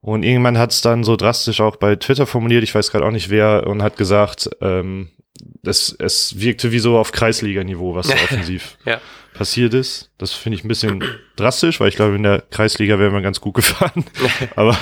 Und 0.02 0.24
irgendwann 0.24 0.58
hat 0.58 0.72
es 0.72 0.80
dann 0.80 1.04
so 1.04 1.16
drastisch 1.16 1.60
auch 1.60 1.76
bei 1.76 1.94
Twitter 1.94 2.26
formuliert, 2.26 2.64
ich 2.64 2.74
weiß 2.74 2.90
gerade 2.90 3.06
auch 3.06 3.12
nicht 3.12 3.30
wer, 3.30 3.66
und 3.68 3.82
hat 3.82 3.96
gesagt, 3.96 4.50
ähm, 4.60 5.10
das, 5.62 5.94
es 5.98 6.40
wirkte 6.40 6.72
wie 6.72 6.80
so 6.80 6.98
auf 6.98 7.12
Kreisliga-Niveau, 7.12 7.94
was 7.94 8.08
so 8.08 8.12
offensiv 8.24 8.78
ja. 8.84 9.00
passiert 9.32 9.74
ist. 9.74 10.10
Das 10.18 10.32
finde 10.32 10.58
ich 10.58 10.64
ein 10.64 10.68
bisschen 10.68 11.04
drastisch, 11.36 11.78
weil 11.78 11.88
ich 11.88 11.94
glaube, 11.96 12.16
in 12.16 12.24
der 12.24 12.42
Kreisliga 12.42 12.98
wären 12.98 13.12
wir 13.12 13.22
ganz 13.22 13.40
gut 13.40 13.54
gefahren. 13.54 14.04
Aber 14.56 14.76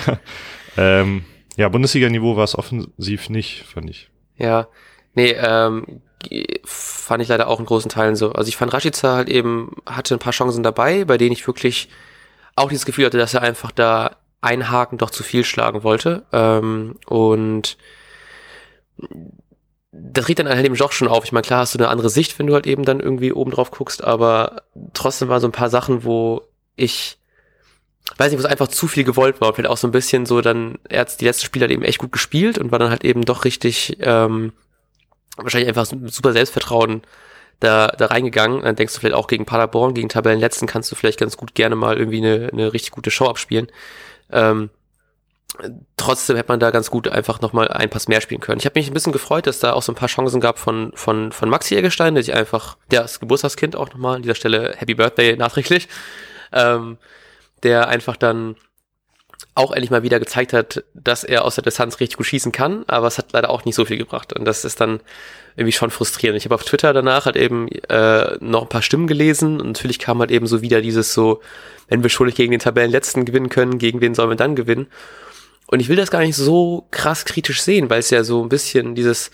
ähm, 0.78 1.26
ja, 1.56 1.68
Bundesliga-Niveau 1.68 2.36
war 2.36 2.44
es 2.44 2.56
offensiv 2.56 3.28
nicht, 3.28 3.64
fand 3.66 3.90
ich. 3.90 4.08
Ja, 4.38 4.68
nee, 5.14 5.36
ähm, 5.38 6.00
fand 6.64 7.22
ich 7.22 7.28
leider 7.28 7.48
auch 7.48 7.60
in 7.60 7.66
großen 7.66 7.90
Teilen 7.90 8.16
so. 8.16 8.32
Also 8.32 8.48
ich 8.48 8.56
fand 8.56 8.72
Rashica 8.72 9.16
halt 9.16 9.28
eben, 9.28 9.76
hatte 9.84 10.14
ein 10.14 10.18
paar 10.18 10.32
Chancen 10.32 10.62
dabei, 10.62 11.04
bei 11.04 11.18
denen 11.18 11.32
ich 11.32 11.46
wirklich 11.46 11.90
auch 12.56 12.70
dieses 12.70 12.86
Gefühl 12.86 13.04
hatte, 13.04 13.18
dass 13.18 13.34
er 13.34 13.42
einfach 13.42 13.70
da 13.70 14.16
ein 14.40 14.70
Haken 14.70 14.98
doch 14.98 15.10
zu 15.10 15.22
viel 15.22 15.44
schlagen 15.44 15.82
wollte. 15.82 16.24
Ähm, 16.32 16.96
und 17.06 17.76
das 19.92 20.28
riecht 20.28 20.38
dann 20.38 20.48
halt 20.48 20.64
eben 20.64 20.76
doch 20.76 20.92
schon 20.92 21.08
auf. 21.08 21.24
Ich 21.24 21.32
meine, 21.32 21.46
klar 21.46 21.60
hast 21.60 21.74
du 21.74 21.78
eine 21.78 21.88
andere 21.88 22.10
Sicht, 22.10 22.38
wenn 22.38 22.46
du 22.46 22.54
halt 22.54 22.66
eben 22.66 22.84
dann 22.84 23.00
irgendwie 23.00 23.32
oben 23.32 23.50
drauf 23.50 23.70
guckst, 23.70 24.02
aber 24.04 24.62
trotzdem 24.94 25.28
waren 25.28 25.40
so 25.40 25.48
ein 25.48 25.52
paar 25.52 25.70
Sachen, 25.70 26.04
wo 26.04 26.42
ich 26.76 27.18
weiß 28.16 28.30
nicht, 28.30 28.40
wo 28.40 28.46
es 28.46 28.50
einfach 28.50 28.68
zu 28.68 28.88
viel 28.88 29.04
gewollt 29.04 29.40
war. 29.40 29.52
Vielleicht 29.52 29.70
auch 29.70 29.76
so 29.76 29.88
ein 29.88 29.92
bisschen 29.92 30.26
so 30.26 30.40
dann, 30.40 30.78
er 30.88 31.00
hat 31.00 31.20
die 31.20 31.24
letzten 31.24 31.46
Spiele 31.46 31.64
halt 31.64 31.72
eben 31.72 31.82
echt 31.82 31.98
gut 31.98 32.12
gespielt 32.12 32.58
und 32.58 32.72
war 32.72 32.78
dann 32.78 32.90
halt 32.90 33.04
eben 33.04 33.24
doch 33.24 33.44
richtig, 33.44 33.98
ähm, 34.00 34.52
wahrscheinlich 35.36 35.68
einfach 35.68 35.86
super 35.86 36.32
Selbstvertrauen 36.32 37.02
da, 37.60 37.88
da 37.88 38.06
reingegangen. 38.06 38.62
Dann 38.62 38.76
denkst 38.76 38.94
du 38.94 39.00
vielleicht 39.00 39.14
auch 39.14 39.26
gegen 39.26 39.46
Paderborn, 39.46 39.94
gegen 39.94 40.08
Tabellenletzten 40.08 40.66
kannst 40.66 40.90
du 40.90 40.96
vielleicht 40.96 41.20
ganz 41.20 41.36
gut 41.36 41.54
gerne 41.54 41.76
mal 41.76 41.96
irgendwie 41.96 42.18
eine, 42.18 42.50
eine 42.52 42.72
richtig 42.72 42.92
gute 42.92 43.10
Show 43.10 43.26
abspielen. 43.26 43.68
Ähm, 44.32 44.70
trotzdem 45.96 46.36
hätte 46.36 46.48
man 46.48 46.60
da 46.60 46.70
ganz 46.70 46.90
gut 46.90 47.08
einfach 47.08 47.40
nochmal 47.40 47.68
ein 47.68 47.90
Pass 47.90 48.08
mehr 48.08 48.20
spielen 48.20 48.40
können. 48.40 48.58
Ich 48.60 48.66
habe 48.66 48.78
mich 48.78 48.88
ein 48.88 48.94
bisschen 48.94 49.12
gefreut, 49.12 49.46
dass 49.46 49.58
da 49.58 49.72
auch 49.72 49.82
so 49.82 49.92
ein 49.92 49.96
paar 49.96 50.08
Chancen 50.08 50.40
gab 50.40 50.58
von, 50.58 50.92
von, 50.94 51.32
von 51.32 51.48
Maxi 51.48 51.76
Eggestein, 51.76 52.14
der 52.14 52.24
sich 52.24 52.34
einfach, 52.34 52.76
der 52.90 53.04
ist 53.04 53.20
Geburtstagskind 53.20 53.76
auch 53.76 53.90
nochmal 53.90 54.16
an 54.16 54.22
dieser 54.22 54.34
Stelle 54.34 54.74
Happy 54.76 54.94
Birthday 54.94 55.36
nachträglich, 55.36 55.88
ähm, 56.52 56.98
der 57.62 57.88
einfach 57.88 58.16
dann 58.16 58.56
auch 59.54 59.72
endlich 59.72 59.90
mal 59.90 60.02
wieder 60.02 60.20
gezeigt 60.20 60.52
hat, 60.52 60.84
dass 60.94 61.24
er 61.24 61.44
aus 61.44 61.56
der 61.56 61.64
Distanz 61.64 61.98
richtig 62.00 62.16
gut 62.16 62.26
schießen 62.26 62.52
kann, 62.52 62.84
aber 62.86 63.06
es 63.06 63.18
hat 63.18 63.32
leider 63.32 63.50
auch 63.50 63.64
nicht 63.64 63.74
so 63.74 63.84
viel 63.84 63.98
gebracht. 63.98 64.32
Und 64.32 64.44
das 64.44 64.64
ist 64.64 64.80
dann 64.80 65.00
irgendwie 65.56 65.72
schon 65.72 65.90
frustrierend. 65.90 66.38
Ich 66.38 66.44
habe 66.44 66.54
auf 66.54 66.64
Twitter 66.64 66.92
danach 66.92 67.26
halt 67.26 67.36
eben 67.36 67.68
äh, 67.88 68.36
noch 68.40 68.62
ein 68.62 68.68
paar 68.68 68.82
Stimmen 68.82 69.06
gelesen 69.06 69.60
und 69.60 69.66
natürlich 69.66 69.98
kam 69.98 70.20
halt 70.20 70.30
eben 70.30 70.46
so 70.46 70.62
wieder 70.62 70.80
dieses 70.80 71.12
so, 71.12 71.40
wenn 71.88 72.02
wir 72.02 72.10
schuldig 72.10 72.36
gegen 72.36 72.52
den 72.52 72.60
Tabellenletzten 72.60 73.24
gewinnen 73.24 73.48
können, 73.48 73.78
gegen 73.78 74.00
wen 74.00 74.14
sollen 74.14 74.30
wir 74.30 74.36
dann 74.36 74.54
gewinnen? 74.54 74.86
Und 75.66 75.80
ich 75.80 75.88
will 75.88 75.96
das 75.96 76.10
gar 76.10 76.20
nicht 76.20 76.36
so 76.36 76.86
krass 76.90 77.24
kritisch 77.24 77.62
sehen, 77.62 77.90
weil 77.90 78.00
es 78.00 78.10
ja 78.10 78.24
so 78.24 78.42
ein 78.42 78.48
bisschen 78.48 78.94
dieses 78.94 79.30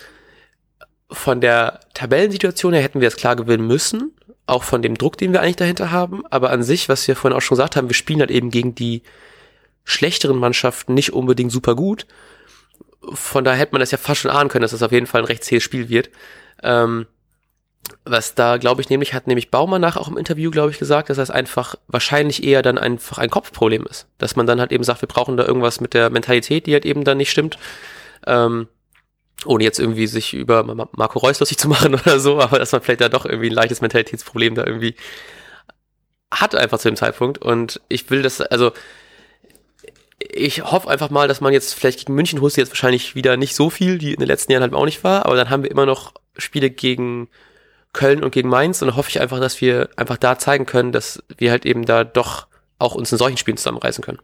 von 1.09 1.41
der 1.41 1.79
Tabellensituation 1.93 2.73
her 2.73 2.83
hätten 2.83 3.01
wir 3.01 3.07
es 3.07 3.15
klar 3.15 3.35
gewinnen 3.35 3.65
müssen, 3.65 4.13
auch 4.45 4.63
von 4.63 4.81
dem 4.81 4.97
Druck, 4.97 5.17
den 5.17 5.33
wir 5.33 5.41
eigentlich 5.41 5.55
dahinter 5.55 5.91
haben, 5.91 6.25
aber 6.29 6.49
an 6.49 6.63
sich, 6.63 6.89
was 6.89 7.07
wir 7.07 7.15
vorhin 7.15 7.37
auch 7.37 7.41
schon 7.41 7.55
gesagt 7.55 7.75
haben, 7.75 7.89
wir 7.89 7.95
spielen 7.95 8.19
halt 8.19 8.31
eben 8.31 8.49
gegen 8.49 8.75
die 8.75 9.03
schlechteren 9.87 10.37
Mannschaften 10.37 10.93
nicht 10.93 11.13
unbedingt 11.13 11.51
super 11.51 11.73
gut. 11.73 12.05
Von 13.13 13.45
daher 13.45 13.59
hätte 13.59 13.71
man 13.71 13.79
das 13.79 13.91
ja 13.91 13.97
fast 13.97 14.21
schon 14.21 14.31
ahnen 14.31 14.49
können, 14.49 14.63
dass 14.63 14.71
das 14.71 14.83
auf 14.83 14.91
jeden 14.91 15.07
Fall 15.07 15.21
ein 15.21 15.27
recht 15.27 15.45
zähes 15.45 15.63
Spiel 15.63 15.87
wird. 15.87 16.09
Ähm, 16.61 17.07
was 18.03 18.35
da, 18.35 18.57
glaube 18.57 18.81
ich, 18.81 18.89
nämlich 18.89 19.13
hat 19.13 19.27
nämlich 19.27 19.49
Baumann 19.49 19.79
nach 19.79 19.95
auch 19.95 20.09
im 20.09 20.17
Interview, 20.17 20.51
glaube 20.51 20.71
ich, 20.71 20.77
gesagt, 20.77 21.09
dass 21.09 21.15
das 21.15 21.31
einfach 21.31 21.75
wahrscheinlich 21.87 22.43
eher 22.43 22.61
dann 22.61 22.77
einfach 22.77 23.17
ein 23.17 23.29
Kopfproblem 23.29 23.85
ist. 23.85 24.07
Dass 24.17 24.35
man 24.35 24.45
dann 24.45 24.59
halt 24.59 24.73
eben 24.73 24.83
sagt, 24.83 25.01
wir 25.01 25.07
brauchen 25.07 25.37
da 25.37 25.45
irgendwas 25.45 25.79
mit 25.79 25.93
der 25.93 26.09
Mentalität, 26.09 26.67
die 26.67 26.73
halt 26.73 26.85
eben 26.85 27.05
dann 27.05 27.17
nicht 27.17 27.31
stimmt. 27.31 27.57
Ähm, 28.25 28.67
ohne 29.45 29.63
jetzt 29.63 29.79
irgendwie 29.79 30.07
sich 30.07 30.33
über 30.33 30.63
Marco 30.63 31.19
Reus 31.19 31.39
lustig 31.39 31.59
zu 31.59 31.69
machen 31.69 31.95
oder 31.95 32.19
so, 32.19 32.41
aber 32.41 32.59
dass 32.59 32.73
man 32.73 32.81
vielleicht 32.81 33.01
da 33.01 33.07
doch 33.07 33.25
irgendwie 33.25 33.49
ein 33.49 33.55
leichtes 33.55 33.79
Mentalitätsproblem 33.79 34.55
da 34.55 34.65
irgendwie 34.65 34.95
hat 36.29 36.55
einfach 36.55 36.77
zu 36.77 36.89
dem 36.89 36.97
Zeitpunkt. 36.97 37.37
Und 37.37 37.79
ich 37.87 38.09
will 38.09 38.21
das, 38.21 38.41
also 38.41 38.73
ich 40.19 40.63
hoffe 40.63 40.89
einfach 40.89 41.09
mal, 41.09 41.27
dass 41.27 41.41
man 41.41 41.53
jetzt 41.53 41.73
vielleicht 41.75 41.99
gegen 41.99 42.15
München 42.15 42.41
holst 42.41 42.57
jetzt 42.57 42.71
wahrscheinlich 42.71 43.15
wieder 43.15 43.37
nicht 43.37 43.55
so 43.55 43.69
viel, 43.69 43.97
die 43.97 44.13
in 44.13 44.19
den 44.19 44.27
letzten 44.27 44.51
Jahren 44.51 44.63
halt 44.63 44.73
auch 44.73 44.85
nicht 44.85 45.03
war, 45.03 45.25
aber 45.25 45.35
dann 45.35 45.49
haben 45.49 45.63
wir 45.63 45.71
immer 45.71 45.85
noch 45.85 46.13
Spiele 46.37 46.69
gegen 46.69 47.29
Köln 47.93 48.23
und 48.23 48.31
gegen 48.31 48.49
Mainz 48.49 48.81
und 48.81 48.87
dann 48.87 48.97
hoffe 48.97 49.09
ich 49.09 49.21
einfach, 49.21 49.39
dass 49.39 49.61
wir 49.61 49.89
einfach 49.95 50.17
da 50.17 50.37
zeigen 50.37 50.65
können, 50.65 50.91
dass 50.91 51.23
wir 51.37 51.51
halt 51.51 51.65
eben 51.65 51.85
da 51.85 52.03
doch 52.03 52.47
auch 52.79 52.95
uns 52.95 53.11
in 53.11 53.17
solchen 53.17 53.37
Spielen 53.37 53.57
zusammenreißen 53.57 54.03
können. 54.03 54.19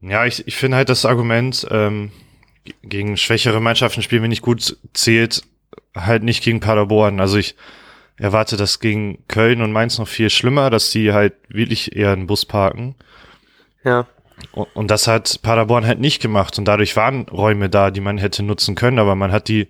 Ja, 0.00 0.24
ich, 0.24 0.46
ich 0.46 0.56
finde 0.56 0.78
halt 0.78 0.88
das 0.88 1.04
Argument, 1.04 1.66
ähm, 1.70 2.10
gegen 2.82 3.16
schwächere 3.16 3.60
Mannschaften 3.60 4.02
spielen 4.02 4.22
wir 4.22 4.28
nicht 4.28 4.42
gut, 4.42 4.76
zählt 4.92 5.42
halt 5.94 6.22
nicht 6.22 6.42
gegen 6.42 6.60
Paderborn. 6.60 7.20
Also 7.20 7.36
ich 7.36 7.56
erwarte 8.16 8.56
das 8.56 8.80
gegen 8.80 9.26
Köln 9.28 9.62
und 9.62 9.72
Mainz 9.72 9.98
noch 9.98 10.08
viel 10.08 10.30
schlimmer, 10.30 10.70
dass 10.70 10.90
die 10.90 11.12
halt 11.12 11.34
wirklich 11.48 11.96
eher 11.96 12.12
einen 12.12 12.26
Bus 12.26 12.44
parken. 12.44 12.94
Ja. 13.84 14.06
Und 14.74 14.90
das 14.90 15.06
hat 15.06 15.40
Paderborn 15.42 15.86
halt 15.86 16.00
nicht 16.00 16.20
gemacht. 16.22 16.58
Und 16.58 16.64
dadurch 16.64 16.96
waren 16.96 17.22
Räume 17.28 17.68
da, 17.68 17.90
die 17.90 18.00
man 18.00 18.18
hätte 18.18 18.42
nutzen 18.42 18.74
können, 18.74 18.98
aber 18.98 19.14
man 19.14 19.32
hat 19.32 19.48
die 19.48 19.68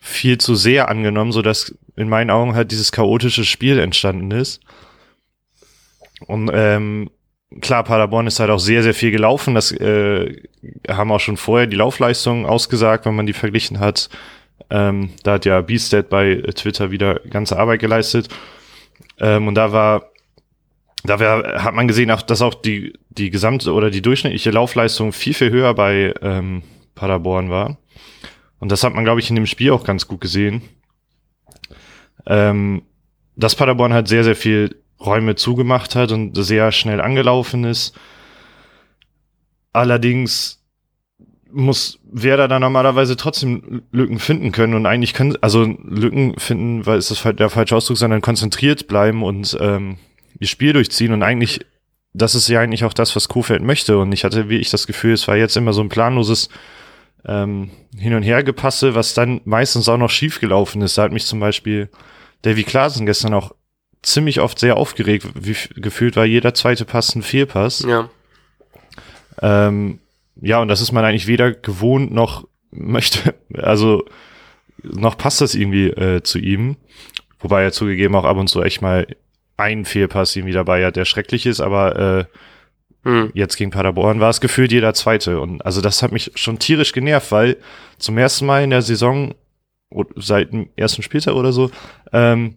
viel 0.00 0.38
zu 0.38 0.54
sehr 0.54 0.88
angenommen, 0.88 1.32
so 1.32 1.42
dass 1.42 1.74
in 1.96 2.08
meinen 2.08 2.30
Augen 2.30 2.54
halt 2.54 2.72
dieses 2.72 2.92
chaotische 2.92 3.44
Spiel 3.44 3.78
entstanden 3.78 4.30
ist. 4.30 4.60
Und 6.26 6.50
ähm, 6.52 7.10
klar, 7.60 7.84
Paderborn 7.84 8.26
ist 8.26 8.40
halt 8.40 8.50
auch 8.50 8.58
sehr, 8.58 8.82
sehr 8.82 8.94
viel 8.94 9.10
gelaufen. 9.10 9.54
Das 9.54 9.72
äh, 9.72 10.42
haben 10.88 11.12
auch 11.12 11.20
schon 11.20 11.36
vorher 11.36 11.66
die 11.66 11.76
Laufleistungen 11.76 12.46
ausgesagt, 12.46 13.06
wenn 13.06 13.16
man 13.16 13.26
die 13.26 13.32
verglichen 13.32 13.80
hat. 13.80 14.08
Ähm, 14.70 15.10
da 15.22 15.34
hat 15.34 15.44
ja 15.44 15.60
Beasted 15.60 16.08
bei 16.08 16.42
Twitter 16.54 16.90
wieder 16.90 17.20
ganze 17.30 17.58
Arbeit 17.58 17.80
geleistet. 17.80 18.28
Ähm, 19.18 19.48
und 19.48 19.54
da 19.54 19.72
war 19.72 20.10
da 21.04 21.18
hat 21.62 21.74
man 21.74 21.88
gesehen, 21.88 22.10
auch, 22.10 22.22
dass 22.22 22.42
auch 22.42 22.54
die, 22.54 22.92
die 23.08 23.30
gesamte 23.30 23.72
oder 23.72 23.90
die 23.90 24.02
durchschnittliche 24.02 24.50
Laufleistung 24.50 25.12
viel, 25.12 25.34
viel 25.34 25.50
höher 25.50 25.74
bei 25.74 26.14
ähm, 26.20 26.62
Paderborn 26.94 27.50
war. 27.50 27.78
Und 28.58 28.70
das 28.70 28.84
hat 28.84 28.94
man, 28.94 29.04
glaube 29.04 29.20
ich, 29.20 29.30
in 29.30 29.36
dem 29.36 29.46
Spiel 29.46 29.70
auch 29.72 29.84
ganz 29.84 30.06
gut 30.06 30.20
gesehen. 30.20 30.62
Ähm, 32.26 32.82
dass 33.36 33.54
Paderborn 33.54 33.94
halt 33.94 34.08
sehr, 34.08 34.24
sehr 34.24 34.36
viel 34.36 34.76
Räume 35.00 35.34
zugemacht 35.34 35.96
hat 35.96 36.12
und 36.12 36.34
sehr 36.34 36.72
schnell 36.72 37.00
angelaufen 37.00 37.64
ist. 37.64 37.98
Allerdings 39.72 40.60
muss 41.52 41.98
Werder 42.04 42.48
da 42.48 42.60
normalerweise 42.60 43.16
trotzdem 43.16 43.82
Lücken 43.90 44.18
finden 44.18 44.52
können 44.52 44.74
und 44.74 44.86
eigentlich 44.86 45.14
können, 45.14 45.36
also 45.40 45.64
Lücken 45.64 46.38
finden, 46.38 46.86
weil 46.86 46.98
ist 46.98 47.24
der 47.24 47.50
falsche 47.50 47.76
Ausdruck, 47.76 47.96
sondern 47.96 48.20
konzentriert 48.20 48.86
bleiben 48.86 49.22
und 49.22 49.56
ähm, 49.60 49.96
ihr 50.40 50.48
Spiel 50.48 50.72
durchziehen 50.72 51.12
und 51.12 51.22
eigentlich 51.22 51.64
das 52.12 52.34
ist 52.34 52.48
ja 52.48 52.60
eigentlich 52.60 52.84
auch 52.84 52.92
das, 52.92 53.14
was 53.14 53.28
Kofeld 53.28 53.62
möchte. 53.62 53.98
Und 53.98 54.12
ich 54.12 54.24
hatte 54.24 54.48
wie 54.48 54.58
ich 54.58 54.70
das 54.70 54.86
Gefühl, 54.86 55.12
es 55.12 55.28
war 55.28 55.36
jetzt 55.36 55.56
immer 55.56 55.72
so 55.72 55.80
ein 55.80 55.88
planloses 55.88 56.48
ähm, 57.24 57.70
Hin- 57.96 58.14
und 58.14 58.22
Hergepasse, 58.22 58.94
was 58.94 59.14
dann 59.14 59.40
meistens 59.44 59.88
auch 59.88 59.98
noch 59.98 60.10
schief 60.10 60.40
gelaufen 60.40 60.82
ist. 60.82 60.98
Da 60.98 61.02
hat 61.02 61.12
mich 61.12 61.26
zum 61.26 61.40
Beispiel 61.40 61.88
Davy 62.42 62.64
Klaasen 62.64 63.06
gestern 63.06 63.34
auch 63.34 63.54
ziemlich 64.02 64.40
oft 64.40 64.58
sehr 64.58 64.76
aufgeregt. 64.76 65.26
Wie 65.34 65.56
gefühlt 65.80 66.16
war 66.16 66.24
jeder 66.24 66.54
zweite 66.54 66.84
Pass 66.84 67.14
ein 67.14 67.22
Fehlpass. 67.22 67.84
Ja. 67.86 68.08
Ähm, 69.42 70.00
ja, 70.40 70.60
und 70.60 70.68
das 70.68 70.80
ist 70.80 70.92
man 70.92 71.04
eigentlich 71.04 71.26
weder 71.26 71.52
gewohnt 71.52 72.12
noch 72.12 72.46
möchte, 72.70 73.34
also 73.54 74.04
noch 74.82 75.18
passt 75.18 75.40
das 75.40 75.54
irgendwie 75.54 75.88
äh, 75.88 76.22
zu 76.22 76.38
ihm. 76.38 76.76
Wobei 77.38 77.62
er 77.62 77.72
zugegeben 77.72 78.16
auch 78.16 78.24
ab 78.24 78.36
und 78.36 78.48
zu 78.48 78.62
echt 78.62 78.82
mal 78.82 79.06
einen 79.60 79.84
Fehlpass 79.84 80.34
irgendwie 80.36 80.52
dabei 80.54 80.84
hat, 80.84 80.96
der 80.96 81.04
schrecklich 81.04 81.46
ist, 81.46 81.60
aber 81.60 81.96
äh, 81.96 82.24
Hm. 83.02 83.30
jetzt 83.32 83.56
gegen 83.56 83.70
Paderborn 83.70 84.20
war 84.20 84.28
es 84.28 84.42
gefühlt 84.42 84.72
jeder 84.72 84.92
zweite. 84.92 85.40
Und 85.40 85.64
also 85.64 85.80
das 85.80 86.02
hat 86.02 86.12
mich 86.12 86.32
schon 86.34 86.58
tierisch 86.58 86.92
genervt, 86.92 87.32
weil 87.32 87.56
zum 87.98 88.18
ersten 88.18 88.44
Mal 88.44 88.62
in 88.62 88.68
der 88.70 88.82
Saison, 88.82 89.34
seit 90.16 90.52
dem 90.52 90.68
ersten 90.76 91.02
Spieltag 91.02 91.34
oder 91.34 91.52
so, 91.52 91.70
ähm, 92.12 92.56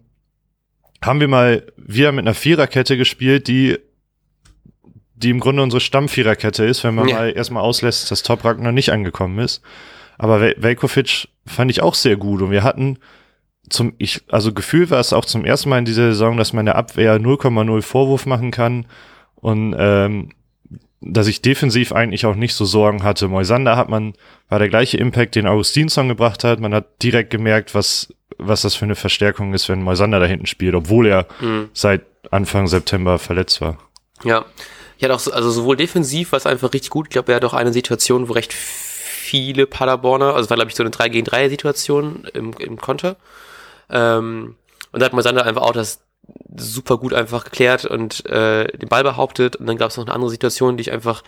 haben 1.02 1.20
wir 1.20 1.28
mal 1.28 1.66
wieder 1.76 2.12
mit 2.12 2.24
einer 2.24 2.34
Viererkette 2.34 2.96
gespielt, 2.98 3.48
die 3.48 3.78
die 5.16 5.30
im 5.30 5.40
Grunde 5.40 5.62
unsere 5.62 5.80
Stammviererkette 5.80 6.64
ist, 6.64 6.84
wenn 6.84 6.94
man 6.96 7.08
Ja. 7.08 7.14
mal 7.16 7.30
erstmal 7.30 7.62
auslässt, 7.62 8.10
dass 8.10 8.22
Toprak 8.22 8.60
noch 8.60 8.72
nicht 8.72 8.90
angekommen 8.90 9.38
ist. 9.38 9.62
Aber 10.18 10.38
Vel- 10.40 10.56
Velkovic 10.58 11.28
fand 11.46 11.70
ich 11.70 11.80
auch 11.82 11.94
sehr 11.94 12.16
gut 12.16 12.42
und 12.42 12.50
wir 12.50 12.62
hatten 12.64 12.98
zum, 13.70 13.94
ich, 13.98 14.22
also 14.30 14.52
Gefühl 14.52 14.90
war 14.90 15.00
es 15.00 15.12
auch 15.12 15.24
zum 15.24 15.44
ersten 15.44 15.68
Mal 15.68 15.78
in 15.78 15.84
dieser 15.84 16.10
Saison, 16.10 16.36
dass 16.36 16.52
man 16.52 16.66
der 16.66 16.76
Abwehr 16.76 17.18
0,0 17.18 17.82
Vorwurf 17.82 18.26
machen 18.26 18.50
kann 18.50 18.86
und 19.36 19.74
ähm, 19.78 20.30
dass 21.00 21.26
ich 21.26 21.42
defensiv 21.42 21.92
eigentlich 21.92 22.24
auch 22.24 22.34
nicht 22.34 22.54
so 22.54 22.64
Sorgen 22.64 23.02
hatte. 23.02 23.28
Moisander 23.28 23.76
hat 23.76 23.88
man, 23.88 24.14
war 24.48 24.58
der 24.58 24.68
gleiche 24.68 24.96
Impact, 24.96 25.34
den 25.34 25.46
Augustinsson 25.46 26.08
gebracht 26.08 26.44
hat. 26.44 26.60
Man 26.60 26.74
hat 26.74 27.02
direkt 27.02 27.30
gemerkt, 27.30 27.74
was, 27.74 28.12
was 28.38 28.62
das 28.62 28.74
für 28.74 28.86
eine 28.86 28.94
Verstärkung 28.94 29.52
ist, 29.52 29.68
wenn 29.68 29.82
Moisander 29.82 30.20
da 30.20 30.26
hinten 30.26 30.46
spielt, 30.46 30.74
obwohl 30.74 31.06
er 31.06 31.26
Hm. 31.40 31.68
seit 31.74 32.02
Anfang 32.30 32.66
September 32.68 33.18
verletzt 33.18 33.60
war. 33.60 33.78
Ja. 34.24 34.46
Ich 34.96 35.04
hatte 35.04 35.14
auch 35.14 35.20
so, 35.20 35.32
also 35.32 35.50
sowohl 35.50 35.76
defensiv 35.76 36.32
war 36.32 36.38
es 36.38 36.46
einfach 36.46 36.72
richtig 36.72 36.90
gut. 36.90 37.06
Ich 37.06 37.10
glaube, 37.10 37.32
er 37.32 37.36
hat 37.36 37.44
auch 37.44 37.52
eine 37.52 37.72
Situation, 37.72 38.28
wo 38.28 38.32
recht 38.32 38.52
viele 38.52 39.66
Paderborner, 39.66 40.34
also 40.34 40.44
es 40.44 40.50
war 40.50 40.56
glaube 40.56 40.70
ich 40.70 40.76
so 40.76 40.82
eine 40.82 40.90
3 40.90 41.08
gegen 41.08 41.24
3 41.24 41.48
Situation 41.48 42.26
im, 42.32 42.52
im 42.58 42.80
Konter. 42.80 43.16
Ähm, 43.90 44.56
und 44.92 45.00
da 45.00 45.06
hat 45.06 45.12
Moisander 45.12 45.44
einfach 45.44 45.62
auch 45.62 45.72
das 45.72 46.00
super 46.56 46.98
gut 46.98 47.12
einfach 47.12 47.44
geklärt 47.44 47.84
und 47.84 48.24
äh, 48.26 48.66
den 48.78 48.88
Ball 48.88 49.02
behauptet. 49.02 49.56
Und 49.56 49.66
dann 49.66 49.76
gab 49.76 49.90
es 49.90 49.96
noch 49.96 50.04
eine 50.04 50.14
andere 50.14 50.30
Situation, 50.30 50.76
die 50.76 50.82
ich 50.82 50.92
einfach 50.92 51.22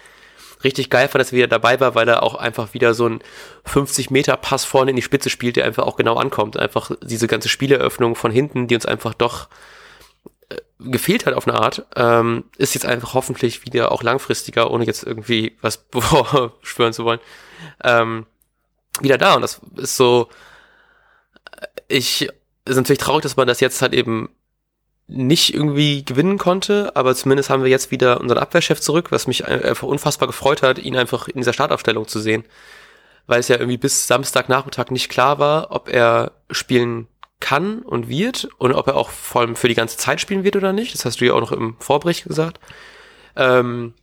richtig 0.64 0.90
geil 0.90 1.08
fand, 1.08 1.20
dass 1.20 1.32
er 1.32 1.38
wieder 1.38 1.48
dabei 1.48 1.80
war, 1.80 1.94
weil 1.94 2.08
er 2.08 2.22
auch 2.22 2.34
einfach 2.34 2.74
wieder 2.74 2.94
so 2.94 3.06
einen 3.06 3.20
50 3.64 4.10
Meter 4.10 4.36
Pass 4.36 4.64
vorne 4.64 4.90
in 4.90 4.96
die 4.96 5.02
Spitze 5.02 5.30
spielt, 5.30 5.56
der 5.56 5.64
einfach 5.64 5.84
auch 5.84 5.96
genau 5.96 6.16
ankommt. 6.16 6.56
Einfach 6.56 6.90
diese 7.02 7.26
ganze 7.26 7.48
Spieleröffnung 7.48 8.14
von 8.14 8.30
hinten, 8.30 8.66
die 8.66 8.74
uns 8.74 8.86
einfach 8.86 9.14
doch 9.14 9.48
äh, 10.48 10.56
gefehlt 10.78 11.26
hat 11.26 11.34
auf 11.34 11.46
eine 11.46 11.58
Art, 11.58 11.86
ähm, 11.96 12.44
ist 12.56 12.74
jetzt 12.74 12.86
einfach 12.86 13.14
hoffentlich 13.14 13.64
wieder 13.64 13.92
auch 13.92 14.02
langfristiger, 14.02 14.70
ohne 14.70 14.84
jetzt 14.84 15.02
irgendwie 15.02 15.56
was 15.60 15.86
schwören 16.62 16.92
zu 16.92 17.04
wollen, 17.04 17.20
ähm, 17.84 18.26
wieder 19.00 19.18
da. 19.18 19.34
Und 19.34 19.42
das 19.42 19.60
ist 19.76 19.96
so, 19.96 20.28
äh, 21.52 21.66
ich, 21.88 22.28
ist 22.66 22.76
natürlich 22.76 22.98
traurig, 22.98 23.22
dass 23.22 23.36
man 23.36 23.46
das 23.46 23.60
jetzt 23.60 23.80
halt 23.82 23.94
eben 23.94 24.28
nicht 25.08 25.54
irgendwie 25.54 26.04
gewinnen 26.04 26.36
konnte, 26.36 26.94
aber 26.96 27.14
zumindest 27.14 27.48
haben 27.48 27.62
wir 27.62 27.70
jetzt 27.70 27.90
wieder 27.90 28.20
unseren 28.20 28.38
Abwehrchef 28.38 28.80
zurück, 28.80 29.12
was 29.12 29.28
mich 29.28 29.46
einfach 29.46 29.86
unfassbar 29.86 30.26
gefreut 30.26 30.62
hat, 30.62 30.78
ihn 30.78 30.96
einfach 30.96 31.28
in 31.28 31.38
dieser 31.38 31.52
Startaufstellung 31.52 32.08
zu 32.08 32.18
sehen. 32.18 32.44
Weil 33.28 33.40
es 33.40 33.48
ja 33.48 33.56
irgendwie 33.56 33.76
bis 33.76 34.06
Samstagnachmittag 34.06 34.90
nicht 34.90 35.08
klar 35.08 35.38
war, 35.38 35.70
ob 35.70 35.88
er 35.88 36.32
spielen 36.50 37.06
kann 37.38 37.80
und 37.82 38.08
wird 38.08 38.48
und 38.58 38.72
ob 38.72 38.88
er 38.88 38.96
auch 38.96 39.10
vor 39.10 39.42
allem 39.42 39.56
für 39.56 39.68
die 39.68 39.74
ganze 39.74 39.96
Zeit 39.96 40.20
spielen 40.20 40.44
wird 40.44 40.56
oder 40.56 40.72
nicht. 40.72 40.94
Das 40.94 41.04
hast 41.04 41.20
du 41.20 41.26
ja 41.26 41.34
auch 41.34 41.40
noch 41.40 41.52
im 41.52 41.76
Vorbericht 41.78 42.24
gesagt. 42.24 42.58
Ähm, 43.36 43.94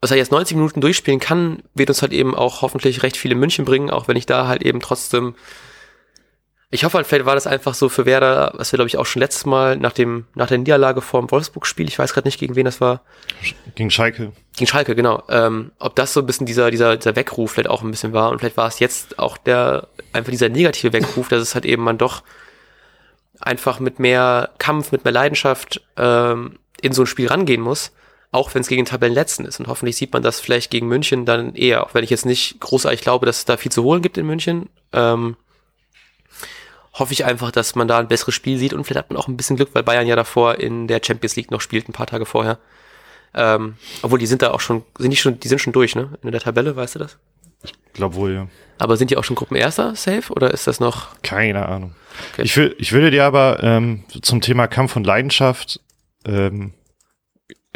was 0.00 0.12
er 0.12 0.16
jetzt 0.16 0.30
90 0.30 0.56
Minuten 0.56 0.80
durchspielen 0.80 1.18
kann, 1.18 1.62
wird 1.74 1.88
uns 1.88 2.02
halt 2.02 2.12
eben 2.12 2.34
auch 2.34 2.62
hoffentlich 2.62 3.02
recht 3.02 3.16
viele 3.16 3.34
München 3.34 3.64
bringen, 3.64 3.90
auch 3.90 4.06
wenn 4.06 4.16
ich 4.16 4.26
da 4.26 4.46
halt 4.46 4.62
eben 4.62 4.80
trotzdem 4.80 5.34
ich 6.70 6.84
hoffe 6.84 6.98
halt, 6.98 7.06
vielleicht 7.06 7.24
war 7.24 7.34
das 7.34 7.46
einfach 7.46 7.72
so 7.72 7.88
für 7.88 8.04
Werder, 8.04 8.52
was 8.56 8.72
wir, 8.72 8.76
glaube 8.76 8.88
ich, 8.88 8.98
auch 8.98 9.06
schon 9.06 9.20
letztes 9.20 9.46
Mal 9.46 9.76
nach 9.76 9.92
dem, 9.92 10.26
nach 10.34 10.48
der 10.48 10.58
Niederlage 10.58 11.00
vor 11.00 11.20
dem 11.20 11.30
Wolfsburg-Spiel, 11.30 11.88
ich 11.88 11.98
weiß 11.98 12.12
gerade 12.12 12.28
nicht, 12.28 12.38
gegen 12.38 12.56
wen 12.56 12.66
das 12.66 12.80
war. 12.80 13.00
Gegen 13.74 13.90
Schalke. 13.90 14.32
Gegen 14.54 14.66
Schalke, 14.66 14.94
genau. 14.94 15.22
Ähm, 15.30 15.72
ob 15.78 15.96
das 15.96 16.12
so 16.12 16.20
ein 16.20 16.26
bisschen 16.26 16.46
dieser, 16.46 16.70
dieser, 16.70 16.98
dieser 16.98 17.16
Weckruf 17.16 17.52
vielleicht 17.52 17.70
auch 17.70 17.82
ein 17.82 17.90
bisschen 17.90 18.12
war 18.12 18.30
und 18.30 18.40
vielleicht 18.40 18.58
war 18.58 18.68
es 18.68 18.80
jetzt 18.80 19.18
auch 19.18 19.38
der, 19.38 19.88
einfach 20.12 20.30
dieser 20.30 20.50
negative 20.50 20.92
Weckruf, 20.92 21.28
dass 21.28 21.40
es 21.40 21.54
halt 21.54 21.64
eben 21.64 21.82
man 21.82 21.96
doch 21.96 22.22
einfach 23.40 23.80
mit 23.80 23.98
mehr 23.98 24.50
Kampf, 24.58 24.92
mit 24.92 25.04
mehr 25.04 25.12
Leidenschaft 25.12 25.80
ähm, 25.96 26.58
in 26.82 26.92
so 26.92 27.02
ein 27.02 27.06
Spiel 27.06 27.28
rangehen 27.28 27.62
muss, 27.62 27.92
auch 28.30 28.54
wenn 28.54 28.60
es 28.60 28.68
gegen 28.68 28.82
den 28.82 28.90
Tabellenletzten 28.90 29.46
ist. 29.46 29.58
Und 29.58 29.68
hoffentlich 29.68 29.96
sieht 29.96 30.12
man 30.12 30.22
das 30.22 30.38
vielleicht 30.38 30.70
gegen 30.70 30.88
München 30.88 31.24
dann 31.24 31.54
eher, 31.54 31.86
auch 31.86 31.94
wenn 31.94 32.04
ich 32.04 32.10
jetzt 32.10 32.26
nicht 32.26 32.60
großartig 32.60 33.00
glaube, 33.00 33.24
dass 33.24 33.38
es 33.38 33.44
da 33.46 33.56
viel 33.56 33.72
zu 33.72 33.84
holen 33.84 34.02
gibt 34.02 34.18
in 34.18 34.26
München. 34.26 34.68
Ähm, 34.92 35.36
hoffe 36.98 37.12
ich 37.12 37.24
einfach, 37.24 37.50
dass 37.50 37.74
man 37.74 37.88
da 37.88 37.98
ein 37.98 38.08
besseres 38.08 38.34
Spiel 38.34 38.58
sieht 38.58 38.72
und 38.72 38.84
vielleicht 38.84 38.98
hat 39.04 39.10
man 39.10 39.18
auch 39.18 39.28
ein 39.28 39.36
bisschen 39.36 39.56
Glück, 39.56 39.70
weil 39.72 39.82
Bayern 39.82 40.06
ja 40.06 40.16
davor 40.16 40.56
in 40.56 40.88
der 40.88 41.00
Champions 41.04 41.36
League 41.36 41.50
noch 41.50 41.60
spielt, 41.60 41.88
ein 41.88 41.92
paar 41.92 42.06
Tage 42.06 42.26
vorher. 42.26 42.58
Ähm, 43.34 43.76
obwohl 44.02 44.18
die 44.18 44.26
sind 44.26 44.42
da 44.42 44.50
auch 44.50 44.60
schon, 44.60 44.84
sind 44.98 45.10
die 45.10 45.16
schon, 45.16 45.38
die 45.38 45.48
sind 45.48 45.60
schon 45.60 45.72
durch, 45.72 45.94
ne? 45.94 46.10
In 46.22 46.32
der 46.32 46.40
Tabelle, 46.40 46.76
weißt 46.76 46.94
du 46.94 46.98
das? 47.00 47.18
Glaub 47.92 48.14
wohl, 48.14 48.32
ja. 48.32 48.48
Aber 48.78 48.96
sind 48.96 49.10
die 49.10 49.16
auch 49.16 49.24
schon 49.24 49.36
Gruppenerster 49.36 49.94
safe 49.96 50.32
oder 50.32 50.52
ist 50.52 50.66
das 50.66 50.80
noch? 50.80 51.08
Keine 51.22 51.66
Ahnung. 51.66 51.94
Okay. 52.32 52.42
Ich, 52.42 52.56
will, 52.56 52.74
ich 52.78 52.92
würde 52.92 53.10
dir 53.10 53.24
aber 53.24 53.62
ähm, 53.62 54.04
zum 54.22 54.40
Thema 54.40 54.66
Kampf 54.66 54.96
und 54.96 55.04
Leidenschaft, 55.04 55.80
ähm, 56.24 56.72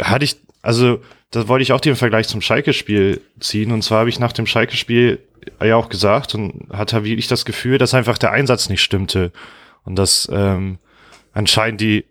hatte 0.00 0.24
ich, 0.24 0.36
also 0.62 1.00
da 1.30 1.48
wollte 1.48 1.62
ich 1.62 1.72
auch 1.72 1.80
den 1.80 1.96
Vergleich 1.96 2.28
zum 2.28 2.40
Schalke-Spiel 2.40 3.20
ziehen. 3.40 3.72
Und 3.72 3.82
zwar 3.82 4.00
habe 4.00 4.10
ich 4.10 4.18
nach 4.18 4.32
dem 4.32 4.46
Schalke-Spiel 4.46 5.18
ja 5.62 5.76
auch 5.76 5.88
gesagt 5.88 6.34
und 6.34 6.68
hatte 6.72 7.04
wirklich 7.04 7.28
das 7.28 7.44
Gefühl, 7.44 7.78
dass 7.78 7.94
einfach 7.94 8.18
der 8.18 8.32
Einsatz 8.32 8.68
nicht 8.68 8.82
stimmte. 8.82 9.32
Und 9.84 9.96
dass 9.96 10.28
ähm, 10.32 10.78
anscheinend 11.32 11.80
die 11.80 12.04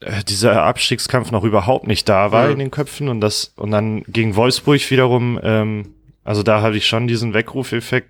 äh, 0.00 0.22
dieser 0.24 0.62
Abstiegskampf 0.62 1.30
noch 1.30 1.44
überhaupt 1.44 1.86
nicht 1.86 2.08
da 2.08 2.32
war 2.32 2.46
Mhm. 2.46 2.52
in 2.52 2.58
den 2.58 2.70
Köpfen 2.70 3.08
und 3.08 3.20
das 3.20 3.52
und 3.56 3.70
dann 3.70 4.02
gegen 4.04 4.36
Wolfsburg 4.36 4.90
wiederum, 4.90 5.40
ähm, 5.42 5.94
also 6.24 6.42
da 6.42 6.60
habe 6.60 6.76
ich 6.76 6.86
schon 6.86 7.06
diesen 7.08 7.34
Weckrufeffekt 7.34 8.08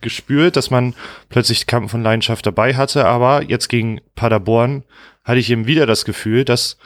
gespürt, 0.00 0.56
dass 0.56 0.70
man 0.70 0.94
plötzlich 1.28 1.66
Kampf 1.66 1.94
und 1.94 2.02
Leidenschaft 2.02 2.46
dabei 2.46 2.74
hatte, 2.74 3.04
aber 3.06 3.42
jetzt 3.42 3.68
gegen 3.68 4.00
Paderborn 4.14 4.84
hatte 5.24 5.38
ich 5.38 5.50
eben 5.50 5.66
wieder 5.66 5.86
das 5.86 6.04
Gefühl, 6.04 6.44
dass 6.44 6.78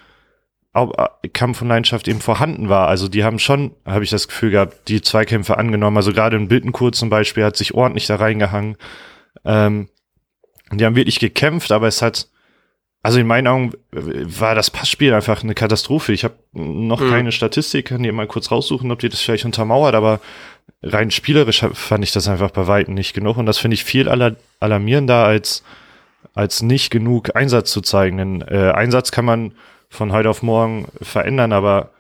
äh, 0.74 1.28
Kampf 1.28 1.62
und 1.62 1.68
Leidenschaft 1.68 2.08
eben 2.08 2.20
vorhanden 2.20 2.68
war. 2.68 2.88
Also 2.88 3.08
die 3.08 3.24
haben 3.24 3.38
schon, 3.38 3.72
habe 3.86 4.04
ich 4.04 4.10
das 4.10 4.28
Gefühl 4.28 4.50
gehabt, 4.50 4.88
die 4.88 5.02
Zweikämpfe 5.02 5.56
angenommen. 5.56 5.96
Also 5.96 6.12
gerade 6.12 6.36
in 6.36 6.48
Bittencourt 6.48 6.94
zum 6.94 7.10
Beispiel 7.10 7.44
hat 7.44 7.56
sich 7.56 7.74
ordentlich 7.74 8.06
da 8.06 8.16
reingehangen. 8.16 8.76
Ähm, 9.44 9.88
die 10.72 10.84
haben 10.84 10.96
wirklich 10.96 11.20
gekämpft, 11.20 11.70
aber 11.72 11.86
es 11.86 12.02
hat, 12.02 12.28
also 13.02 13.18
in 13.18 13.26
meinen 13.26 13.46
Augen 13.46 13.72
äh, 13.92 14.00
war 14.40 14.54
das 14.54 14.70
Passspiel 14.70 15.14
einfach 15.14 15.42
eine 15.42 15.54
Katastrophe. 15.54 16.12
Ich 16.12 16.24
habe 16.24 16.34
noch 16.52 17.00
Mhm. 17.00 17.10
keine 17.10 17.32
Statistik, 17.32 17.86
kann 17.86 18.02
die 18.02 18.10
mal 18.12 18.26
kurz 18.26 18.50
raussuchen, 18.50 18.90
ob 18.90 18.98
die 18.98 19.08
das 19.08 19.20
vielleicht 19.20 19.44
untermauert, 19.44 19.94
aber 19.94 20.20
rein 20.82 21.10
spielerisch 21.10 21.64
fand 21.72 22.04
ich 22.04 22.12
das 22.12 22.28
einfach 22.28 22.50
bei 22.50 22.66
Weitem 22.66 22.94
nicht 22.94 23.14
genug. 23.14 23.36
Und 23.36 23.46
das 23.46 23.58
finde 23.58 23.74
ich 23.74 23.84
viel 23.84 24.08
alar 24.08 24.32
alarmierender 24.60 25.24
als, 25.24 25.62
als 26.34 26.62
nicht 26.62 26.90
genug 26.90 27.36
Einsatz 27.36 27.70
zu 27.70 27.80
zeigen. 27.82 28.16
Denn 28.16 28.42
äh, 28.42 28.72
Einsatz 28.72 29.12
kann 29.12 29.24
man 29.26 29.52
von 29.94 30.12
heute 30.12 30.28
auf 30.30 30.42
morgen 30.42 30.86
verändern, 31.00 31.52
aber 31.52 31.90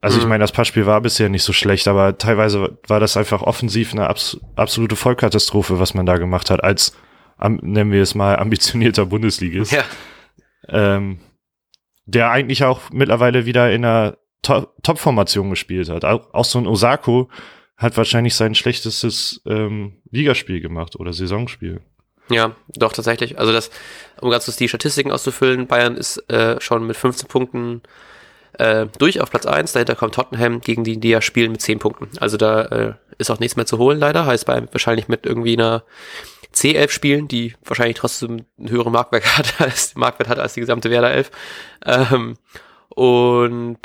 also 0.00 0.16
ich 0.18 0.24
Mhm. 0.24 0.30
meine, 0.30 0.42
das 0.44 0.52
Passspiel 0.52 0.86
war 0.86 1.00
bisher 1.02 1.28
nicht 1.28 1.42
so 1.42 1.52
schlecht, 1.52 1.86
aber 1.88 2.16
teilweise 2.16 2.78
war 2.88 3.00
das 3.00 3.16
einfach 3.16 3.42
offensiv 3.42 3.92
eine 3.92 4.08
abs 4.08 4.38
absolute 4.56 4.96
Vollkatastrophe, 4.96 5.78
was 5.78 5.92
man 5.94 6.06
da 6.06 6.16
gemacht 6.16 6.50
hat, 6.50 6.64
als, 6.64 6.96
nennen 7.38 7.92
wir 7.92 8.00
es 8.02 8.14
mal, 8.14 8.36
ambitionierter 8.38 9.04
Bundesligist 9.06 9.72
Ja. 9.72 9.84
ähm, 10.68 11.18
der 12.06 12.30
eigentlich 12.30 12.64
auch 12.64 12.80
mittlerweile 12.92 13.44
wieder 13.46 13.70
in 13.72 13.84
einer 13.84 14.16
To- 14.42 14.68
Top-Formation 14.82 15.48
gespielt 15.50 15.88
hat. 15.88 16.04
Auch, 16.04 16.32
auch 16.34 16.44
so 16.44 16.58
ein 16.58 16.66
Osako 16.66 17.30
hat 17.76 17.96
wahrscheinlich 17.96 18.34
sein 18.34 18.54
schlechtestes 18.54 19.42
ähm, 19.46 20.02
Ligaspiel 20.10 20.60
gemacht 20.60 20.96
oder 20.96 21.12
Saisonspiel. 21.12 21.80
Ja, 22.30 22.54
doch, 22.68 22.92
tatsächlich. 22.92 23.38
Also 23.38 23.52
das, 23.52 23.70
um 24.24 24.30
ganz 24.30 24.46
kurz 24.46 24.56
die 24.56 24.68
Statistiken 24.68 25.12
auszufüllen, 25.12 25.66
Bayern 25.66 25.96
ist 25.96 26.18
äh, 26.30 26.60
schon 26.60 26.86
mit 26.86 26.96
15 26.96 27.28
Punkten 27.28 27.82
äh, 28.58 28.86
durch 28.98 29.20
auf 29.20 29.30
Platz 29.30 29.46
1. 29.46 29.72
Dahinter 29.72 29.94
kommt 29.94 30.14
Tottenham, 30.14 30.60
gegen 30.60 30.82
die 30.84 30.98
die 30.98 31.10
ja 31.10 31.20
spielen 31.20 31.52
mit 31.52 31.60
10 31.60 31.78
Punkten. 31.78 32.08
Also 32.18 32.36
da 32.36 32.62
äh, 32.62 32.94
ist 33.18 33.30
auch 33.30 33.38
nichts 33.38 33.56
mehr 33.56 33.66
zu 33.66 33.78
holen, 33.78 33.98
leider. 33.98 34.26
Heißt 34.26 34.46
Bayern 34.46 34.68
wahrscheinlich 34.72 35.08
mit 35.08 35.26
irgendwie 35.26 35.54
einer 35.54 35.84
C11 36.54 36.90
spielen, 36.90 37.28
die 37.28 37.54
wahrscheinlich 37.64 37.98
trotzdem 37.98 38.46
einen 38.58 38.70
höheren 38.70 38.92
Marktwert 38.92 39.24
hat 39.38 39.60
als, 39.60 39.94
Marktwert 39.94 40.28
hat 40.28 40.38
als 40.38 40.54
die 40.54 40.60
gesamte 40.60 40.90
Werder 40.90 41.10
11. 41.10 41.30
Ähm, 41.84 42.36
und 42.88 43.78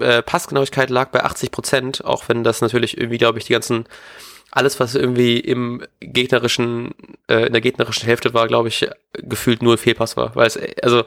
äh, 0.00 0.22
Passgenauigkeit 0.22 0.90
lag 0.90 1.10
bei 1.10 1.24
80 1.24 1.50
Prozent, 1.50 2.04
auch 2.04 2.28
wenn 2.28 2.44
das 2.44 2.60
natürlich 2.60 2.96
irgendwie, 2.96 3.18
glaube 3.18 3.38
ich, 3.38 3.44
die 3.44 3.52
ganzen 3.52 3.84
alles, 4.50 4.80
was 4.80 4.94
irgendwie 4.94 5.38
im 5.38 5.84
gegnerischen, 6.00 6.94
äh, 7.28 7.46
in 7.46 7.52
der 7.52 7.60
gegnerischen 7.60 8.06
Hälfte 8.06 8.32
war, 8.34 8.46
glaube 8.48 8.68
ich, 8.68 8.88
gefühlt 9.12 9.62
nur 9.62 9.78
Fehlpass 9.78 10.16
war. 10.16 10.34
Weil 10.34 10.46
es, 10.46 10.58
also 10.82 11.04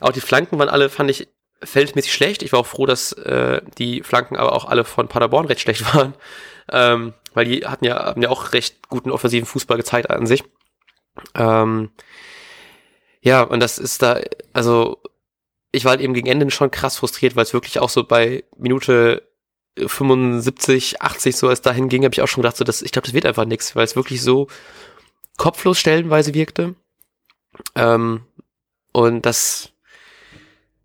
auch 0.00 0.12
die 0.12 0.20
Flanken 0.20 0.58
waren 0.58 0.68
alle, 0.68 0.88
fand 0.88 1.10
ich, 1.10 1.28
feldmäßig 1.62 2.12
schlecht. 2.12 2.42
Ich 2.42 2.52
war 2.52 2.60
auch 2.60 2.66
froh, 2.66 2.86
dass 2.86 3.12
äh, 3.12 3.62
die 3.78 4.02
Flanken 4.02 4.36
aber 4.36 4.52
auch 4.52 4.64
alle 4.64 4.84
von 4.84 5.08
Paderborn 5.08 5.46
recht 5.46 5.60
schlecht 5.60 5.94
waren. 5.94 6.14
Ähm, 6.70 7.14
weil 7.34 7.44
die 7.44 7.66
hatten 7.66 7.84
ja, 7.84 8.04
haben 8.04 8.22
ja 8.22 8.28
auch 8.28 8.52
recht 8.52 8.88
guten 8.88 9.10
offensiven 9.10 9.46
Fußball 9.46 9.76
gezeigt 9.76 10.10
an 10.10 10.26
sich. 10.26 10.42
Ähm, 11.34 11.90
ja, 13.20 13.42
und 13.42 13.60
das 13.60 13.78
ist 13.78 14.02
da, 14.02 14.20
also 14.52 15.00
ich 15.70 15.84
war 15.84 15.90
halt 15.90 16.00
eben 16.00 16.14
gegen 16.14 16.26
Ende 16.26 16.50
schon 16.50 16.70
krass 16.70 16.98
frustriert, 16.98 17.36
weil 17.36 17.44
es 17.44 17.54
wirklich 17.54 17.78
auch 17.78 17.88
so 17.88 18.04
bei 18.04 18.44
Minute 18.58 19.22
75, 19.78 21.00
80 21.00 21.36
so 21.36 21.48
als 21.48 21.62
dahin 21.62 21.88
ging, 21.88 22.04
habe 22.04 22.14
ich 22.14 22.20
auch 22.20 22.28
schon 22.28 22.42
gedacht, 22.42 22.56
so, 22.56 22.64
dass, 22.64 22.82
ich 22.82 22.92
glaube, 22.92 23.06
das 23.06 23.14
wird 23.14 23.26
einfach 23.26 23.44
nichts, 23.44 23.74
weil 23.74 23.84
es 23.84 23.96
wirklich 23.96 24.22
so 24.22 24.48
kopflos 25.36 25.78
stellenweise 25.78 26.34
wirkte. 26.34 26.74
Ähm, 27.74 28.22
und 28.92 29.24
das, 29.24 29.72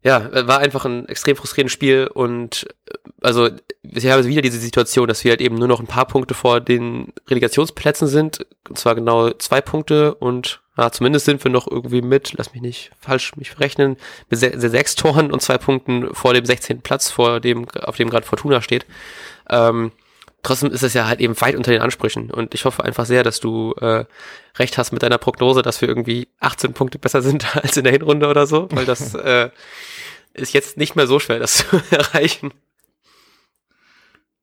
ja, 0.03 0.47
war 0.47 0.59
einfach 0.59 0.85
ein 0.85 1.07
extrem 1.07 1.35
frustrierendes 1.35 1.73
Spiel 1.73 2.07
und 2.07 2.67
also 3.21 3.49
wir 3.83 4.13
haben 4.13 4.25
wieder 4.25 4.41
diese 4.41 4.59
Situation, 4.59 5.07
dass 5.07 5.23
wir 5.23 5.31
halt 5.31 5.41
eben 5.41 5.55
nur 5.55 5.67
noch 5.67 5.79
ein 5.79 5.87
paar 5.87 6.07
Punkte 6.07 6.33
vor 6.33 6.61
den 6.61 7.13
Relegationsplätzen 7.27 8.07
sind, 8.07 8.45
und 8.69 8.77
zwar 8.77 8.95
genau 8.95 9.31
zwei 9.31 9.61
Punkte 9.61 10.15
und 10.15 10.61
ja, 10.77 10.91
zumindest 10.91 11.25
sind 11.25 11.43
wir 11.43 11.51
noch 11.51 11.67
irgendwie 11.67 12.01
mit, 12.01 12.33
lass 12.37 12.53
mich 12.53 12.61
nicht 12.61 12.91
falsch 12.99 13.35
mich 13.35 13.51
verrechnen, 13.51 13.97
mit 14.29 14.39
se 14.39 14.51
sechs 14.69 14.95
Toren 14.95 15.31
und 15.31 15.41
zwei 15.41 15.57
Punkten 15.57 16.13
vor 16.13 16.33
dem 16.33 16.45
16. 16.45 16.81
Platz, 16.81 17.09
vor 17.09 17.39
dem, 17.39 17.67
auf 17.81 17.97
dem 17.97 18.09
gerade 18.09 18.25
Fortuna 18.25 18.61
steht. 18.61 18.85
Ähm, 19.49 19.91
trotzdem 20.43 20.71
ist 20.71 20.83
es 20.83 20.93
ja 20.93 21.07
halt 21.07 21.19
eben 21.19 21.39
weit 21.41 21.55
unter 21.55 21.71
den 21.71 21.81
Ansprüchen. 21.81 22.29
Und 22.29 22.53
ich 22.53 22.65
hoffe 22.65 22.83
einfach 22.83 23.05
sehr, 23.05 23.23
dass 23.23 23.39
du 23.39 23.73
äh, 23.81 24.05
recht 24.57 24.77
hast 24.77 24.91
mit 24.91 25.01
deiner 25.01 25.17
Prognose, 25.17 25.63
dass 25.63 25.81
wir 25.81 25.89
irgendwie 25.89 26.27
18 26.39 26.73
Punkte 26.73 26.99
besser 26.99 27.21
sind 27.21 27.55
als 27.63 27.75
in 27.77 27.83
der 27.83 27.93
Hinrunde 27.93 28.27
oder 28.27 28.45
so, 28.45 28.67
weil 28.71 28.85
das 28.85 29.15
äh, 29.15 29.49
ist 30.33 30.53
jetzt 30.53 30.77
nicht 30.77 30.95
mehr 30.95 31.07
so 31.07 31.19
schwer, 31.19 31.39
das 31.39 31.57
zu 31.57 31.81
erreichen. 31.91 32.53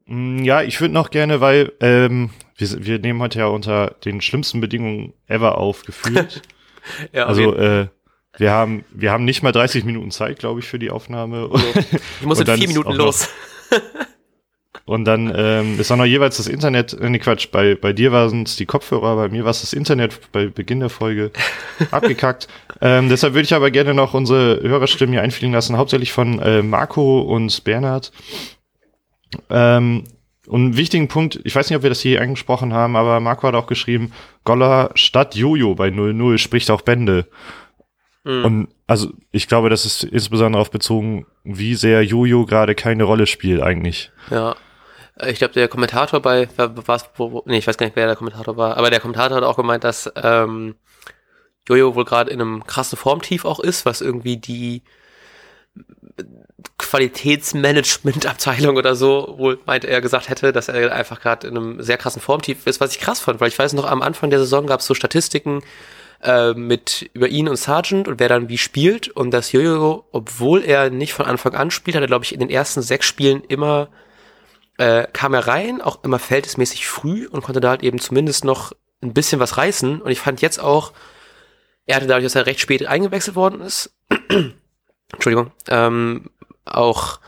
Mm, 0.06 0.44
ja, 0.44 0.62
ich 0.62 0.80
würde 0.80 0.94
noch 0.94 1.10
gerne, 1.10 1.40
weil 1.40 1.72
ähm, 1.80 2.30
wir, 2.56 2.84
wir 2.84 2.98
nehmen 2.98 3.20
heute 3.20 3.38
ja 3.38 3.46
unter 3.46 3.94
den 4.04 4.20
schlimmsten 4.20 4.60
Bedingungen 4.60 5.12
ever 5.26 5.58
auf, 5.58 5.84
gefühlt. 5.84 6.42
ja, 7.12 7.26
also 7.26 7.54
äh, 7.54 7.88
wir 8.36 8.50
haben 8.50 8.84
wir 8.90 9.12
haben 9.12 9.24
nicht 9.24 9.42
mal 9.42 9.52
30 9.52 9.84
Minuten 9.84 10.10
Zeit, 10.10 10.38
glaube 10.38 10.60
ich, 10.60 10.66
für 10.66 10.78
die 10.78 10.90
Aufnahme. 10.90 11.48
Also, 11.52 11.64
ich 12.20 12.26
muss 12.26 12.40
in 12.40 12.46
vier 12.46 12.68
Minuten 12.68 12.92
los. 12.92 13.28
und 14.84 15.04
dann 15.04 15.32
ähm, 15.34 15.80
ist 15.80 15.90
auch 15.90 15.96
noch 15.96 16.04
jeweils 16.04 16.36
das 16.36 16.48
Internet, 16.48 16.92
äh, 16.92 17.08
nee 17.08 17.18
Quatsch, 17.18 17.48
bei, 17.50 17.74
bei 17.74 17.92
dir 17.92 18.12
waren 18.12 18.42
es 18.42 18.56
die 18.56 18.66
Kopfhörer, 18.66 19.16
bei 19.16 19.28
mir 19.28 19.44
war 19.44 19.50
es 19.50 19.60
das 19.60 19.72
Internet 19.72 20.32
bei 20.32 20.46
Beginn 20.46 20.80
der 20.80 20.90
Folge 20.90 21.30
abgekackt. 21.90 22.48
Ähm, 22.80 23.08
deshalb 23.08 23.34
würde 23.34 23.44
ich 23.44 23.54
aber 23.54 23.70
gerne 23.70 23.94
noch 23.94 24.14
unsere 24.14 24.60
Hörerstimmen 24.62 25.12
hier 25.12 25.22
einfliegen 25.22 25.54
lassen, 25.54 25.78
hauptsächlich 25.78 26.12
von 26.12 26.38
äh, 26.40 26.62
Marco 26.62 27.20
und 27.20 27.64
Bernhard. 27.64 28.12
Ähm, 29.50 30.04
und 30.46 30.60
einen 30.60 30.76
wichtigen 30.76 31.08
Punkt, 31.08 31.40
ich 31.44 31.54
weiß 31.54 31.70
nicht, 31.70 31.76
ob 31.76 31.82
wir 31.82 31.90
das 31.90 32.00
hier 32.00 32.20
angesprochen 32.20 32.74
haben, 32.74 32.96
aber 32.96 33.20
Marco 33.20 33.46
hat 33.46 33.54
auch 33.54 33.66
geschrieben, 33.66 34.12
Goller 34.44 34.90
statt 34.94 35.34
Jojo 35.34 35.74
bei 35.74 35.88
0-0 35.88 36.38
spricht 36.38 36.70
auch 36.70 36.82
Bände. 36.82 37.26
Mhm. 38.24 38.44
Und 38.44 38.68
also 38.86 39.10
ich 39.30 39.48
glaube, 39.48 39.70
das 39.70 39.86
ist 39.86 40.04
insbesondere 40.04 40.58
darauf 40.60 40.70
bezogen, 40.70 41.26
wie 41.44 41.74
sehr 41.74 42.02
Jojo 42.02 42.44
gerade 42.44 42.74
keine 42.74 43.04
Rolle 43.04 43.26
spielt 43.26 43.62
eigentlich. 43.62 44.10
Ja. 44.30 44.56
Ich 45.26 45.38
glaube, 45.38 45.54
der 45.54 45.68
Kommentator 45.68 46.20
bei, 46.20 46.48
was, 46.56 47.08
wo, 47.16 47.42
nee, 47.46 47.58
ich 47.58 47.66
weiß 47.66 47.78
gar 47.78 47.86
nicht, 47.86 47.94
wer 47.94 48.06
der 48.06 48.16
Kommentator 48.16 48.56
war, 48.56 48.76
aber 48.76 48.90
der 48.90 48.98
Kommentator 48.98 49.36
hat 49.36 49.44
auch 49.44 49.56
gemeint, 49.56 49.84
dass 49.84 50.12
ähm, 50.16 50.74
Jojo 51.68 51.94
wohl 51.94 52.04
gerade 52.04 52.30
in 52.30 52.40
einem 52.40 52.66
krassen 52.66 52.98
Formtief 52.98 53.44
auch 53.44 53.60
ist, 53.60 53.86
was 53.86 54.00
irgendwie 54.00 54.38
die 54.38 54.82
Qualitätsmanagement-Abteilung 56.94 58.76
oder 58.76 58.94
so, 58.94 59.34
wohl 59.36 59.58
meinte 59.66 59.88
er 59.88 60.00
gesagt 60.00 60.28
hätte, 60.28 60.52
dass 60.52 60.68
er 60.68 60.94
einfach 60.94 61.20
gerade 61.20 61.48
in 61.48 61.56
einem 61.56 61.82
sehr 61.82 61.96
krassen 61.98 62.22
Formtief 62.22 62.68
ist, 62.68 62.80
was 62.80 62.92
ich 62.92 63.00
krass 63.00 63.18
fand, 63.18 63.40
weil 63.40 63.48
ich 63.48 63.58
weiß 63.58 63.72
noch, 63.72 63.84
am 63.84 64.00
Anfang 64.00 64.30
der 64.30 64.38
Saison 64.38 64.68
gab 64.68 64.78
es 64.78 64.86
so 64.86 64.94
Statistiken 64.94 65.64
äh, 66.22 66.52
mit 66.52 67.10
über 67.12 67.26
ihn 67.26 67.48
und 67.48 67.56
Sargent 67.56 68.06
und 68.06 68.20
wer 68.20 68.28
dann 68.28 68.48
wie 68.48 68.58
spielt 68.58 69.08
und 69.08 69.32
dass 69.32 69.50
Jojo, 69.50 70.04
obwohl 70.12 70.62
er 70.62 70.90
nicht 70.90 71.14
von 71.14 71.26
Anfang 71.26 71.54
an 71.54 71.72
spielt, 71.72 71.96
hat 71.96 72.02
er 72.04 72.06
glaube 72.06 72.26
ich 72.26 72.32
in 72.32 72.38
den 72.38 72.50
ersten 72.50 72.80
sechs 72.80 73.06
Spielen 73.06 73.42
immer 73.42 73.88
äh, 74.78 75.08
kam 75.12 75.34
er 75.34 75.48
rein, 75.48 75.80
auch 75.80 76.04
immer 76.04 76.20
verhältnismäßig 76.20 76.86
früh 76.86 77.26
und 77.26 77.42
konnte 77.42 77.60
da 77.60 77.70
halt 77.70 77.82
eben 77.82 77.98
zumindest 77.98 78.44
noch 78.44 78.72
ein 79.02 79.12
bisschen 79.12 79.40
was 79.40 79.56
reißen 79.56 80.00
und 80.00 80.10
ich 80.12 80.20
fand 80.20 80.42
jetzt 80.42 80.60
auch, 80.60 80.92
er 81.86 81.96
hatte 81.96 82.06
dadurch, 82.06 82.26
dass 82.26 82.36
er 82.36 82.46
recht 82.46 82.60
spät 82.60 82.86
eingewechselt 82.86 83.34
worden 83.34 83.62
ist, 83.62 83.92
Entschuldigung, 85.12 85.52
ähm, 85.68 86.30
auch 86.64 87.20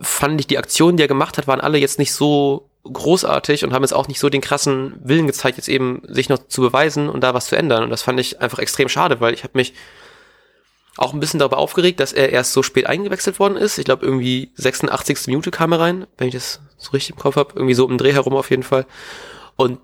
fand 0.00 0.40
ich 0.40 0.46
die 0.46 0.58
Aktionen, 0.58 0.96
die 0.96 1.04
er 1.04 1.08
gemacht 1.08 1.38
hat, 1.38 1.46
waren 1.46 1.60
alle 1.60 1.78
jetzt 1.78 1.98
nicht 1.98 2.12
so 2.12 2.70
großartig 2.84 3.64
und 3.64 3.72
haben 3.72 3.82
jetzt 3.82 3.94
auch 3.94 4.08
nicht 4.08 4.20
so 4.20 4.28
den 4.28 4.40
krassen 4.40 4.94
Willen 5.02 5.26
gezeigt, 5.26 5.56
jetzt 5.56 5.68
eben 5.68 6.02
sich 6.06 6.28
noch 6.28 6.48
zu 6.48 6.60
beweisen 6.60 7.08
und 7.08 7.22
da 7.22 7.32
was 7.32 7.46
zu 7.46 7.56
ändern. 7.56 7.82
Und 7.82 7.90
das 7.90 8.02
fand 8.02 8.20
ich 8.20 8.40
einfach 8.40 8.58
extrem 8.58 8.88
schade, 8.88 9.20
weil 9.20 9.34
ich 9.34 9.42
habe 9.42 9.56
mich 9.56 9.72
auch 10.96 11.12
ein 11.12 11.20
bisschen 11.20 11.40
darüber 11.40 11.58
aufgeregt, 11.58 11.98
dass 11.98 12.12
er 12.12 12.30
erst 12.30 12.52
so 12.52 12.62
spät 12.62 12.86
eingewechselt 12.86 13.40
worden 13.40 13.56
ist. 13.56 13.78
Ich 13.78 13.84
glaube, 13.84 14.04
irgendwie 14.04 14.52
86. 14.56 15.26
Minute 15.26 15.50
kam 15.50 15.72
er 15.72 15.80
rein, 15.80 16.06
wenn 16.18 16.28
ich 16.28 16.34
das 16.34 16.60
so 16.76 16.92
richtig 16.92 17.16
im 17.16 17.20
Kopf 17.20 17.36
habe. 17.36 17.54
Irgendwie 17.56 17.74
so 17.74 17.88
im 17.88 17.98
Dreh 17.98 18.12
herum 18.12 18.34
auf 18.34 18.50
jeden 18.50 18.62
Fall. 18.62 18.86
Und 19.56 19.80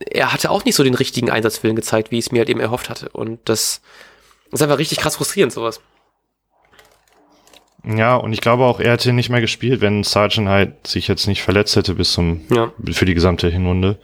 er 0.00 0.32
hatte 0.32 0.50
auch 0.50 0.64
nicht 0.64 0.74
so 0.74 0.82
den 0.82 0.94
richtigen 0.94 1.30
Einsatzwillen 1.30 1.76
gezeigt, 1.76 2.10
wie 2.10 2.18
ich 2.18 2.26
es 2.26 2.32
mir 2.32 2.38
halt 2.38 2.48
eben 2.48 2.60
erhofft 2.60 2.90
hatte. 2.90 3.10
Und 3.10 3.40
das 3.44 3.82
ist 4.50 4.62
einfach 4.62 4.78
richtig 4.78 4.98
krass 4.98 5.16
frustrierend, 5.16 5.52
sowas. 5.52 5.80
Ja, 7.86 8.16
und 8.16 8.32
ich 8.32 8.40
glaube 8.40 8.64
auch, 8.64 8.80
er 8.80 8.92
hätte 8.92 9.12
nicht 9.12 9.30
mehr 9.30 9.40
gespielt, 9.40 9.80
wenn 9.80 10.02
Sargent 10.02 10.48
halt 10.48 10.86
sich 10.86 11.06
jetzt 11.06 11.26
nicht 11.28 11.42
verletzt 11.42 11.76
hätte 11.76 11.94
bis 11.94 12.12
zum, 12.12 12.40
ja. 12.50 12.72
für 12.92 13.04
die 13.04 13.14
gesamte 13.14 13.48
Hinrunde. 13.48 13.98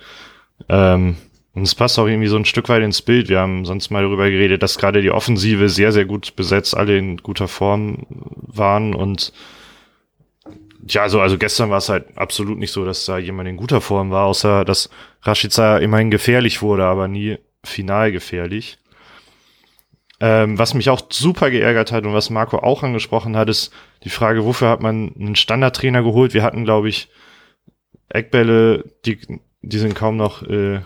Ähm, 0.68 1.16
und 1.55 1.62
es 1.62 1.75
passt 1.75 1.99
auch 1.99 2.07
irgendwie 2.07 2.29
so 2.29 2.37
ein 2.37 2.45
Stück 2.45 2.68
weit 2.68 2.83
ins 2.83 3.03
Bild. 3.03 3.29
Wir 3.29 3.40
haben 3.40 3.64
sonst 3.64 3.90
mal 3.90 4.03
darüber 4.03 4.31
geredet, 4.31 4.62
dass 4.62 4.79
gerade 4.79 5.03
die 5.03 5.11
Offensive 5.11 5.68
sehr, 5.68 5.92
sehr 5.92 6.05
gut 6.05 6.37
besetzt, 6.37 6.77
alle 6.77 6.97
in 6.97 7.16
guter 7.18 7.49
Form 7.49 8.07
waren 8.09 8.95
und 8.95 9.33
ja, 10.88 11.03
also, 11.03 11.21
also 11.21 11.38
gestern 11.38 11.71
war 11.71 11.79
es 11.79 11.88
halt 11.88 12.07
absolut 12.16 12.59
nicht 12.59 12.73
so, 12.73 12.85
dass 12.85 13.05
da 13.05 13.18
jemand 13.18 13.49
in 13.49 13.57
guter 13.57 13.81
Form 13.81 14.11
war, 14.11 14.27
außer 14.27 14.64
dass 14.64 14.90
Rashica 15.23 15.79
immerhin 15.79 16.11
gefährlich 16.11 16.61
wurde, 16.61 16.85
aber 16.85 17.07
nie 17.07 17.38
final 17.64 18.11
gefährlich. 18.11 18.79
Ähm, 20.25 20.57
was 20.57 20.75
mich 20.75 20.89
auch 20.89 21.03
super 21.11 21.51
geärgert 21.51 21.91
hat 21.91 22.07
und 22.07 22.15
was 22.15 22.31
Marco 22.31 22.57
auch 22.59 22.85
angesprochen 22.85 23.37
hat, 23.37 23.49
ist 23.49 23.73
die 24.05 24.09
Frage, 24.09 24.45
wofür 24.45 24.69
hat 24.69 24.81
man 24.81 25.13
einen 25.19 25.35
Standardtrainer 25.35 26.05
geholt? 26.05 26.33
Wir 26.33 26.45
hatten, 26.45 26.65
glaube 26.65 26.89
ich, 26.89 27.09
Eckbälle, 28.09 28.85
die, 29.05 29.19
die 29.63 29.79
sind 29.79 29.97
kaum 29.97 30.17
noch 30.17 30.45
äh, 30.45 30.79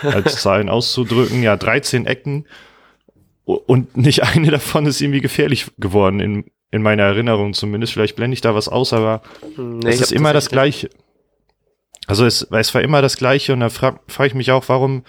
als 0.00 0.36
Zahlen 0.42 0.70
auszudrücken. 0.70 1.42
Ja, 1.42 1.58
13 1.58 2.06
Ecken 2.06 2.46
und 3.44 3.98
nicht 3.98 4.22
eine 4.22 4.50
davon 4.50 4.86
ist 4.86 5.02
irgendwie 5.02 5.20
gefährlich 5.20 5.66
geworden, 5.76 6.20
in, 6.20 6.44
in 6.70 6.80
meiner 6.80 7.02
Erinnerung 7.02 7.52
zumindest. 7.52 7.92
Vielleicht 7.92 8.16
blende 8.16 8.32
ich 8.32 8.40
da 8.40 8.54
was 8.54 8.70
aus, 8.70 8.94
aber 8.94 9.20
nee, 9.58 9.90
es 9.90 10.00
ist 10.00 10.12
immer 10.12 10.32
das, 10.32 10.44
das 10.44 10.52
Gleiche. 10.52 10.88
Also 12.06 12.24
es, 12.24 12.42
es 12.50 12.74
war 12.74 12.80
immer 12.80 13.02
das 13.02 13.18
Gleiche 13.18 13.52
und 13.52 13.60
da 13.60 13.68
frage 13.68 14.00
frag 14.08 14.28
ich 14.28 14.34
mich 14.34 14.52
auch, 14.52 14.64
warum, 14.68 15.04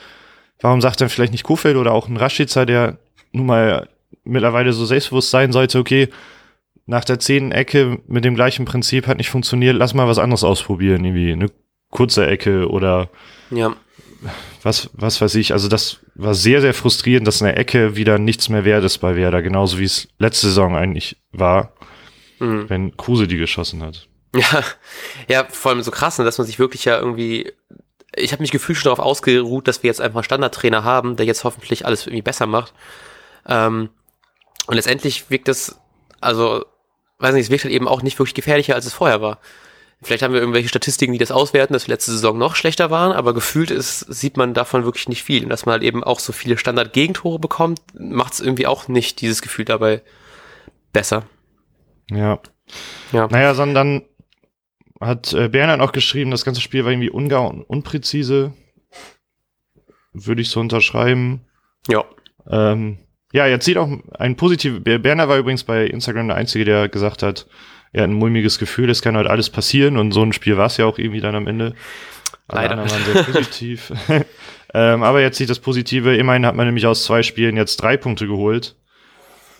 warum 0.59 0.81
sagt 0.81 0.99
dann 0.99 1.07
vielleicht 1.07 1.31
nicht 1.31 1.45
Kofeld 1.45 1.77
oder 1.77 1.93
auch 1.93 2.09
ein 2.09 2.17
Rashica, 2.17 2.65
der 2.65 2.97
nun 3.31 3.45
mal 3.45 3.89
mittlerweile 4.23 4.73
so 4.73 4.85
selbstbewusst 4.85 5.31
sein 5.31 5.51
sollte, 5.51 5.79
okay, 5.79 6.09
nach 6.85 7.05
der 7.05 7.19
zehnten 7.19 7.51
Ecke 7.51 7.99
mit 8.07 8.25
dem 8.25 8.35
gleichen 8.35 8.65
Prinzip 8.65 9.07
hat 9.07 9.17
nicht 9.17 9.29
funktioniert, 9.29 9.75
lass 9.75 9.93
mal 9.93 10.07
was 10.07 10.17
anderes 10.17 10.43
ausprobieren, 10.43 11.05
irgendwie 11.05 11.31
eine 11.31 11.51
kurze 11.91 12.25
Ecke 12.25 12.69
oder 12.69 13.09
ja. 13.51 13.75
was, 14.63 14.89
was 14.93 15.21
weiß 15.21 15.35
ich. 15.35 15.53
Also 15.53 15.67
das 15.67 15.99
war 16.15 16.33
sehr, 16.33 16.61
sehr 16.61 16.73
frustrierend, 16.73 17.27
dass 17.27 17.41
eine 17.41 17.55
Ecke 17.55 17.95
wieder 17.95 18.17
nichts 18.17 18.49
mehr 18.49 18.65
wert 18.65 18.83
ist 18.83 18.97
bei 18.99 19.15
Werder, 19.15 19.41
genauso 19.41 19.79
wie 19.79 19.85
es 19.85 20.07
letzte 20.17 20.47
Saison 20.47 20.75
eigentlich 20.75 21.17
war, 21.31 21.73
mhm. 22.39 22.69
wenn 22.69 22.97
Kruse 22.97 23.27
die 23.27 23.37
geschossen 23.37 23.83
hat. 23.83 24.07
Ja, 24.35 24.63
ja, 25.27 25.45
vor 25.49 25.71
allem 25.71 25.81
so 25.81 25.91
krass, 25.91 26.19
ne, 26.19 26.25
dass 26.25 26.37
man 26.37 26.45
sich 26.45 26.59
wirklich 26.59 26.85
ja 26.85 26.99
irgendwie 26.99 27.51
ich 28.15 28.31
habe 28.31 28.41
mich 28.41 28.51
gefühlt 28.51 28.77
schon 28.77 28.89
darauf 28.89 29.05
ausgeruht, 29.05 29.67
dass 29.67 29.83
wir 29.83 29.89
jetzt 29.89 30.01
einfach 30.01 30.17
einen 30.17 30.23
Standardtrainer 30.23 30.83
haben, 30.83 31.15
der 31.15 31.25
jetzt 31.25 31.43
hoffentlich 31.43 31.85
alles 31.85 32.07
irgendwie 32.07 32.21
besser 32.21 32.47
macht. 32.47 32.73
Ähm, 33.47 33.89
und 34.67 34.75
letztendlich 34.75 35.29
wirkt 35.29 35.47
das, 35.47 35.79
also, 36.21 36.65
weiß 37.19 37.33
nicht, 37.33 37.45
es 37.45 37.49
wirkt 37.49 37.63
halt 37.63 37.73
eben 37.73 37.87
auch 37.87 38.01
nicht 38.01 38.19
wirklich 38.19 38.35
gefährlicher, 38.35 38.75
als 38.75 38.85
es 38.85 38.93
vorher 38.93 39.21
war. 39.21 39.39
Vielleicht 40.01 40.23
haben 40.23 40.33
wir 40.33 40.39
irgendwelche 40.39 40.69
Statistiken, 40.69 41.11
die 41.11 41.19
das 41.19 41.31
auswerten, 41.31 41.73
dass 41.73 41.87
wir 41.87 41.93
letzte 41.93 42.11
Saison 42.11 42.37
noch 42.37 42.55
schlechter 42.55 42.89
waren, 42.89 43.11
aber 43.11 43.33
gefühlt 43.33 43.69
ist, 43.69 43.99
sieht 43.99 44.37
man 44.37 44.53
davon 44.53 44.85
wirklich 44.85 45.09
nicht 45.09 45.23
viel. 45.23 45.43
Und 45.43 45.49
dass 45.49 45.65
man 45.65 45.73
halt 45.73 45.83
eben 45.83 46.05
auch 46.05 46.19
so 46.19 46.31
viele 46.31 46.57
Standard-Gegentore 46.57 47.37
bekommt, 47.37 47.81
macht 47.93 48.33
es 48.33 48.39
irgendwie 48.39 48.65
auch 48.65 48.87
nicht 48.87 49.19
dieses 49.19 49.41
Gefühl 49.41 49.65
dabei 49.65 50.01
besser. 50.93 51.23
Ja. 52.09 52.39
Ja. 53.11 53.27
Naja, 53.27 53.55
sondern 53.55 54.03
hat 55.01 55.33
äh, 55.33 55.49
Bernhard 55.49 55.81
auch 55.81 55.91
geschrieben, 55.91 56.31
das 56.31 56.45
ganze 56.45 56.61
Spiel 56.61 56.85
war 56.85 56.91
irgendwie 56.91 57.09
ungar 57.09 57.49
und 57.49 57.63
unpräzise. 57.63 58.53
Würde 60.13 60.41
ich 60.41 60.49
so 60.49 60.59
unterschreiben. 60.59 61.45
Ja. 61.89 62.05
Ähm, 62.49 62.99
ja, 63.31 63.45
jetzt 63.45 63.65
sieht 63.65 63.77
auch 63.77 63.89
ein 64.17 64.35
positives. 64.35 64.81
Berner 64.83 65.29
war 65.29 65.37
übrigens 65.37 65.63
bei 65.63 65.85
Instagram 65.85 66.27
der 66.27 66.37
Einzige, 66.37 66.65
der 66.65 66.89
gesagt 66.89 67.23
hat, 67.23 67.45
er 67.91 68.03
hat 68.03 68.09
ein 68.09 68.13
mulmiges 68.13 68.59
Gefühl, 68.59 68.89
es 68.89 69.01
kann 69.01 69.17
heute 69.17 69.29
alles 69.29 69.49
passieren 69.49 69.97
und 69.97 70.11
so 70.11 70.23
ein 70.23 70.33
Spiel 70.33 70.57
war 70.57 70.67
es 70.67 70.77
ja 70.77 70.85
auch 70.85 70.97
irgendwie 70.97 71.21
dann 71.21 71.35
am 71.35 71.47
Ende. 71.47 71.73
Alle 72.47 72.61
Leider. 72.61 72.81
anderen 72.81 72.91
waren 72.91 73.13
sehr 73.13 73.23
positiv. 73.23 73.91
ähm, 74.73 75.03
aber 75.03 75.21
jetzt 75.21 75.37
sieht 75.37 75.49
das 75.49 75.59
Positive. 75.59 76.15
Immerhin 76.15 76.45
hat 76.45 76.55
man 76.55 76.65
nämlich 76.65 76.87
aus 76.87 77.03
zwei 77.03 77.23
Spielen 77.23 77.57
jetzt 77.57 77.77
drei 77.77 77.97
Punkte 77.97 78.27
geholt. 78.27 78.75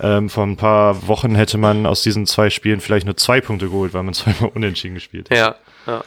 Ähm, 0.01 0.29
vor 0.29 0.45
ein 0.45 0.58
paar 0.58 1.08
Wochen 1.08 1.36
hätte 1.36 1.58
man 1.58 1.86
aus 1.86 2.03
diesen 2.03 2.25
zwei 2.25 2.49
Spielen 2.49 2.79
vielleicht 2.79 3.05
nur 3.05 3.17
zwei 3.17 3.41
Punkte 3.41 3.67
geholt, 3.67 3.93
weil 3.93 4.03
man 4.03 4.13
zweimal 4.15 4.51
unentschieden 4.53 4.95
gespielt 4.95 5.29
hat. 5.29 5.38
Ja, 5.38 5.55
ja. 5.86 6.03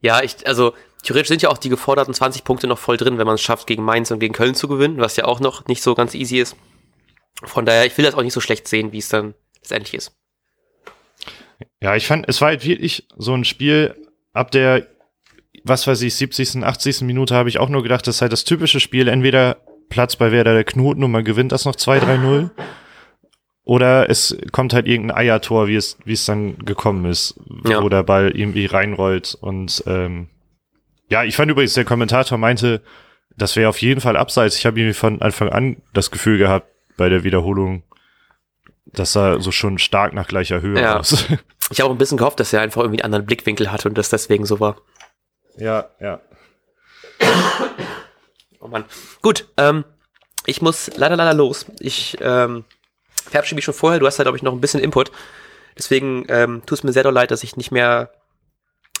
Ja, 0.00 0.20
ich, 0.20 0.46
also 0.48 0.74
theoretisch 1.04 1.28
sind 1.28 1.42
ja 1.42 1.48
auch 1.48 1.58
die 1.58 1.68
geforderten 1.68 2.12
20 2.12 2.42
Punkte 2.42 2.66
noch 2.66 2.78
voll 2.78 2.96
drin, 2.96 3.18
wenn 3.18 3.26
man 3.26 3.36
es 3.36 3.40
schafft, 3.40 3.68
gegen 3.68 3.84
Mainz 3.84 4.10
und 4.10 4.18
gegen 4.18 4.34
Köln 4.34 4.56
zu 4.56 4.66
gewinnen, 4.66 4.98
was 4.98 5.16
ja 5.16 5.26
auch 5.26 5.38
noch 5.38 5.66
nicht 5.68 5.80
so 5.80 5.94
ganz 5.94 6.14
easy 6.14 6.38
ist. 6.40 6.56
Von 7.44 7.66
daher, 7.66 7.86
ich 7.86 7.96
will 7.98 8.04
das 8.04 8.14
auch 8.14 8.22
nicht 8.22 8.32
so 8.32 8.40
schlecht 8.40 8.68
sehen, 8.68 8.92
wie 8.92 8.98
es 8.98 9.08
dann 9.08 9.34
letztendlich 9.56 9.94
ist. 9.94 10.16
Ja, 11.80 11.96
ich 11.96 12.06
fand, 12.06 12.28
es 12.28 12.40
war 12.40 12.48
halt 12.48 12.64
wirklich 12.64 13.06
so 13.16 13.34
ein 13.34 13.44
Spiel, 13.44 13.94
ab 14.32 14.50
der, 14.50 14.86
was 15.64 15.86
weiß 15.86 16.02
ich, 16.02 16.14
70., 16.14 16.62
80. 16.64 17.02
Minute 17.02 17.34
habe 17.34 17.48
ich 17.48 17.58
auch 17.58 17.68
nur 17.68 17.82
gedacht, 17.82 18.06
das 18.06 18.16
ist 18.16 18.22
halt 18.22 18.32
das 18.32 18.44
typische 18.44 18.80
Spiel, 18.80 19.08
entweder 19.08 19.58
Platz 19.88 20.16
bei 20.16 20.32
Werder 20.32 20.54
der 20.54 20.64
Knoten 20.64 21.04
und 21.04 21.10
man 21.10 21.24
gewinnt 21.24 21.52
das 21.52 21.64
noch 21.64 21.76
2-3-0, 21.76 22.50
oder 23.64 24.10
es 24.10 24.36
kommt 24.50 24.72
halt 24.74 24.86
irgendein 24.86 25.16
Eiertor, 25.16 25.68
wie 25.68 25.76
es, 25.76 25.98
wie 26.04 26.14
es 26.14 26.24
dann 26.24 26.58
gekommen 26.58 27.04
ist, 27.04 27.38
Ja. 27.64 27.82
wo 27.82 27.88
der 27.88 28.02
Ball 28.02 28.30
irgendwie 28.36 28.66
reinrollt 28.66 29.36
und 29.40 29.84
ähm, 29.86 30.28
ja, 31.10 31.24
ich 31.24 31.36
fand 31.36 31.50
übrigens, 31.50 31.74
der 31.74 31.84
Kommentator 31.84 32.38
meinte, 32.38 32.80
das 33.36 33.54
wäre 33.54 33.68
auf 33.68 33.82
jeden 33.82 34.00
Fall 34.00 34.16
abseits. 34.16 34.56
Ich 34.56 34.64
habe 34.66 34.80
irgendwie 34.80 34.94
von 34.94 35.20
Anfang 35.20 35.50
an 35.50 35.76
das 35.92 36.10
Gefühl 36.10 36.38
gehabt, 36.38 36.66
bei 36.96 37.08
der 37.08 37.24
Wiederholung, 37.24 37.82
dass 38.86 39.16
er 39.16 39.40
so 39.40 39.50
schon 39.52 39.78
stark 39.78 40.12
nach 40.12 40.28
gleicher 40.28 40.60
Höhe 40.60 40.80
Ja. 40.80 40.98
aus. 40.98 41.26
Ich 41.70 41.80
habe 41.80 41.88
auch 41.88 41.94
ein 41.94 41.98
bisschen 41.98 42.18
gehofft, 42.18 42.38
dass 42.38 42.52
er 42.52 42.60
einfach 42.60 42.82
irgendwie 42.82 43.00
einen 43.00 43.06
anderen 43.14 43.24
Blickwinkel 43.24 43.72
hatte 43.72 43.88
und 43.88 43.96
das 43.96 44.10
deswegen 44.10 44.44
so 44.44 44.60
war. 44.60 44.76
Ja, 45.56 45.88
ja. 46.00 46.20
Oh 48.60 48.68
Mann. 48.68 48.84
Gut, 49.22 49.48
ähm, 49.56 49.84
ich 50.44 50.60
muss 50.60 50.90
leider, 50.96 51.16
leider 51.16 51.32
los. 51.32 51.64
Ich 51.80 52.18
ähm, 52.20 52.64
verabschiede 53.14 53.54
mich 53.56 53.64
schon 53.64 53.72
vorher. 53.74 54.00
Du 54.00 54.06
hast 54.06 54.18
halt, 54.18 54.26
glaube 54.26 54.36
ich, 54.36 54.42
noch 54.42 54.52
ein 54.52 54.60
bisschen 54.60 54.80
Input. 54.80 55.10
Deswegen 55.78 56.26
ähm, 56.28 56.62
tut 56.66 56.78
es 56.78 56.84
mir 56.84 56.92
sehr 56.92 57.04
doll 57.04 57.14
leid, 57.14 57.30
dass 57.30 57.42
ich 57.42 57.56
nicht 57.56 57.70
mehr 57.70 58.10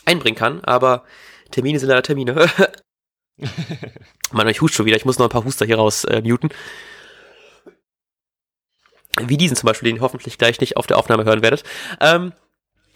einbringen 0.06 0.36
kann. 0.38 0.64
Aber 0.64 1.04
Termine 1.50 1.78
sind 1.78 1.88
leider 1.90 2.02
Termine. 2.02 2.46
Mann, 4.32 4.48
ich 4.48 4.60
hust 4.62 4.74
schon 4.74 4.86
wieder. 4.86 4.96
Ich 4.96 5.04
muss 5.04 5.18
noch 5.18 5.26
ein 5.26 5.30
paar 5.32 5.44
Huster 5.44 5.66
hier 5.66 5.76
raus 5.76 6.04
äh, 6.04 6.22
muten. 6.22 6.50
Wie 9.20 9.36
diesen 9.36 9.56
zum 9.56 9.66
Beispiel, 9.66 9.88
den 9.88 9.96
ihr 9.96 10.02
hoffentlich 10.02 10.38
gleich 10.38 10.60
nicht 10.60 10.76
auf 10.76 10.86
der 10.86 10.98
Aufnahme 10.98 11.24
hören 11.24 11.42
werdet. 11.42 11.64
Ähm, 12.00 12.32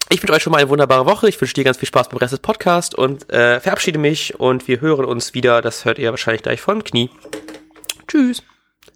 ich 0.09 0.21
wünsche 0.21 0.33
euch 0.33 0.43
schon 0.43 0.51
mal 0.51 0.59
eine 0.59 0.69
wunderbare 0.69 1.05
Woche. 1.05 1.27
Ich 1.27 1.39
wünsche 1.39 1.53
dir 1.53 1.63
ganz 1.63 1.77
viel 1.77 1.87
Spaß 1.87 2.09
beim 2.09 2.17
Rest 2.17 2.33
des 2.33 2.39
Podcasts 2.39 2.95
und 2.95 3.31
äh, 3.31 3.59
verabschiede 3.59 3.99
mich 3.99 4.39
und 4.39 4.67
wir 4.67 4.79
hören 4.79 5.05
uns 5.05 5.33
wieder. 5.33 5.61
Das 5.61 5.85
hört 5.85 5.99
ihr 5.99 6.11
wahrscheinlich 6.11 6.43
gleich 6.43 6.61
von 6.61 6.83
Knie. 6.83 7.09
Tschüss. 8.07 8.43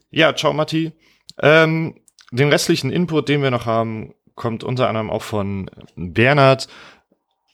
Ja, 0.10 0.34
ciao 0.36 0.54
Matti. 0.54 0.94
Ähm, 1.42 1.96
den 2.32 2.50
restlichen 2.50 2.92
Input, 2.92 3.28
den 3.28 3.44
wir 3.44 3.52
noch 3.52 3.66
haben, 3.66 4.14
kommt 4.36 4.64
unter 4.64 4.88
anderem 4.88 5.10
auch 5.10 5.22
von 5.22 5.70
Bernhard, 5.96 6.68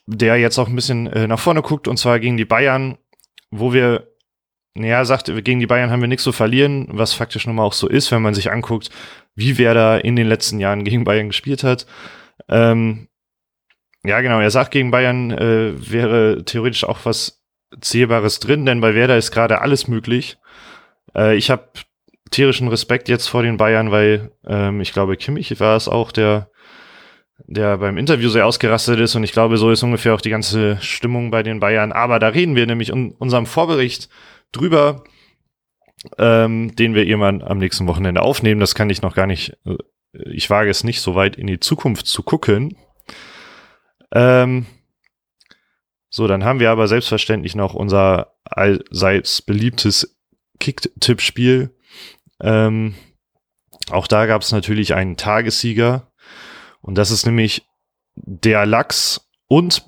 der 0.06 0.36
jetzt 0.36 0.58
auch 0.58 0.68
ein 0.68 0.76
bisschen 0.76 1.06
äh, 1.08 1.26
nach 1.26 1.38
vorne 1.38 1.62
guckt, 1.62 1.88
und 1.88 1.98
zwar 1.98 2.20
gegen 2.20 2.36
die 2.36 2.44
Bayern, 2.44 2.96
wo 3.50 3.72
wir, 3.72 4.08
naja, 4.78 5.04
sagt, 5.04 5.26
gegen 5.44 5.60
die 5.60 5.66
Bayern 5.66 5.90
haben 5.90 6.00
wir 6.00 6.08
nichts 6.08 6.24
zu 6.24 6.32
verlieren, 6.32 6.86
was 6.90 7.12
faktisch 7.12 7.46
nun 7.46 7.56
mal 7.56 7.64
auch 7.64 7.72
so 7.72 7.88
ist, 7.88 8.10
wenn 8.12 8.22
man 8.22 8.34
sich 8.34 8.50
anguckt, 8.50 8.90
wie 9.34 9.58
wer 9.58 9.74
da 9.74 9.96
in 9.96 10.16
den 10.16 10.26
letzten 10.26 10.60
Jahren 10.60 10.84
gegen 10.84 11.04
Bayern 11.04 11.28
gespielt 11.28 11.64
hat. 11.64 11.86
Ähm, 12.48 13.08
ja, 14.04 14.20
genau, 14.20 14.40
er 14.40 14.50
sagt, 14.50 14.70
gegen 14.70 14.90
Bayern 14.90 15.30
äh, 15.30 15.72
wäre 15.76 16.44
theoretisch 16.44 16.84
auch 16.84 17.00
was 17.04 17.42
Zählbares 17.80 18.40
drin, 18.40 18.64
denn 18.64 18.80
bei 18.80 18.94
Werder 18.94 19.18
ist 19.18 19.30
gerade 19.30 19.60
alles 19.60 19.88
möglich. 19.88 20.38
Äh, 21.14 21.36
ich 21.36 21.50
habe 21.50 21.68
tierischen 22.30 22.68
Respekt 22.68 23.08
jetzt 23.08 23.26
vor 23.26 23.42
den 23.42 23.56
Bayern, 23.56 23.90
weil 23.90 24.32
ähm, 24.46 24.80
ich 24.80 24.92
glaube, 24.92 25.16
Kimmich 25.16 25.58
war 25.60 25.76
es 25.76 25.88
auch, 25.88 26.12
der, 26.12 26.50
der 27.46 27.78
beim 27.78 27.98
Interview 27.98 28.28
sehr 28.28 28.46
ausgerastet 28.46 29.00
ist 29.00 29.14
und 29.14 29.24
ich 29.24 29.32
glaube, 29.32 29.56
so 29.56 29.70
ist 29.70 29.82
ungefähr 29.82 30.14
auch 30.14 30.20
die 30.20 30.30
ganze 30.30 30.78
Stimmung 30.80 31.30
bei 31.30 31.42
den 31.42 31.60
Bayern. 31.60 31.92
Aber 31.92 32.18
da 32.18 32.28
reden 32.28 32.54
wir 32.54 32.66
nämlich 32.66 32.90
in 32.90 33.12
unserem 33.12 33.46
Vorbericht 33.46 34.08
drüber, 34.52 35.04
ähm, 36.18 36.74
den 36.76 36.94
wir 36.94 37.04
irgendwann 37.04 37.42
am 37.42 37.58
nächsten 37.58 37.86
Wochenende 37.86 38.22
aufnehmen. 38.22 38.60
Das 38.60 38.74
kann 38.74 38.90
ich 38.90 39.02
noch 39.02 39.14
gar 39.14 39.26
nicht, 39.26 39.56
äh, 39.66 39.76
ich 40.30 40.50
wage 40.50 40.70
es 40.70 40.84
nicht 40.84 41.00
so 41.00 41.14
weit 41.14 41.36
in 41.36 41.46
die 41.46 41.60
Zukunft 41.60 42.06
zu 42.06 42.22
gucken. 42.22 42.76
Ähm, 44.12 44.66
so, 46.10 46.26
dann 46.26 46.44
haben 46.44 46.60
wir 46.60 46.70
aber 46.70 46.88
selbstverständlich 46.88 47.54
noch 47.54 47.74
unser 47.74 48.34
allseits 48.44 49.42
beliebtes 49.42 50.16
Kick-Tipp-Spiel. 50.58 51.76
Ähm, 52.40 52.94
auch 53.90 54.06
da 54.06 54.26
gab 54.26 54.42
es 54.42 54.52
natürlich 54.52 54.94
einen 54.94 55.16
Tagessieger. 55.16 56.10
Und 56.80 56.96
das 56.96 57.10
ist 57.10 57.26
nämlich 57.26 57.66
der 58.14 58.66
Lachs 58.66 59.28
und 59.48 59.84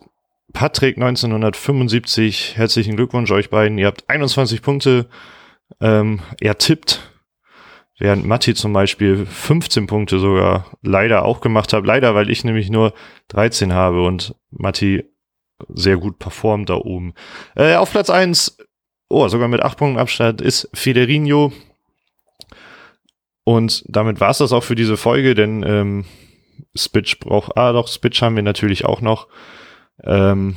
Patrick 0.52 0.96
1975. 0.96 2.56
Herzlichen 2.56 2.96
Glückwunsch 2.96 3.30
euch 3.30 3.50
beiden. 3.50 3.78
Ihr 3.78 3.86
habt 3.86 4.08
21 4.08 4.62
Punkte 4.62 5.08
ähm, 5.80 6.20
ertippt. 6.40 7.10
Während 7.98 8.24
Matti 8.24 8.54
zum 8.54 8.72
Beispiel 8.72 9.26
15 9.26 9.86
Punkte 9.86 10.18
sogar 10.18 10.70
leider 10.82 11.24
auch 11.24 11.40
gemacht 11.40 11.72
hat. 11.72 11.84
Leider, 11.84 12.14
weil 12.14 12.30
ich 12.30 12.44
nämlich 12.44 12.70
nur 12.70 12.94
13 13.28 13.74
habe 13.74 14.02
und 14.02 14.34
Matti 14.50 15.04
sehr 15.68 15.98
gut 15.98 16.18
performt 16.18 16.70
da 16.70 16.76
oben. 16.76 17.12
Äh, 17.54 17.74
auf 17.74 17.90
Platz 17.90 18.08
1, 18.08 18.56
oh, 19.10 19.28
sogar 19.28 19.48
mit 19.48 19.62
8 19.62 19.76
Punkten 19.76 19.98
Abstand, 19.98 20.40
ist 20.40 20.70
Federinho. 20.72 21.52
Und 23.44 23.84
damit 23.86 24.20
war 24.20 24.30
es 24.30 24.38
das 24.38 24.52
auch 24.52 24.64
für 24.64 24.74
diese 24.74 24.96
Folge, 24.96 25.34
denn 25.34 25.62
ähm, 25.62 26.04
Spitch 26.74 27.18
braucht, 27.20 27.56
ah 27.56 27.72
doch, 27.72 27.88
Spitch 27.88 28.22
haben 28.22 28.36
wir 28.36 28.42
natürlich 28.42 28.84
auch 28.84 29.00
noch. 29.00 29.28
Ähm, 30.04 30.56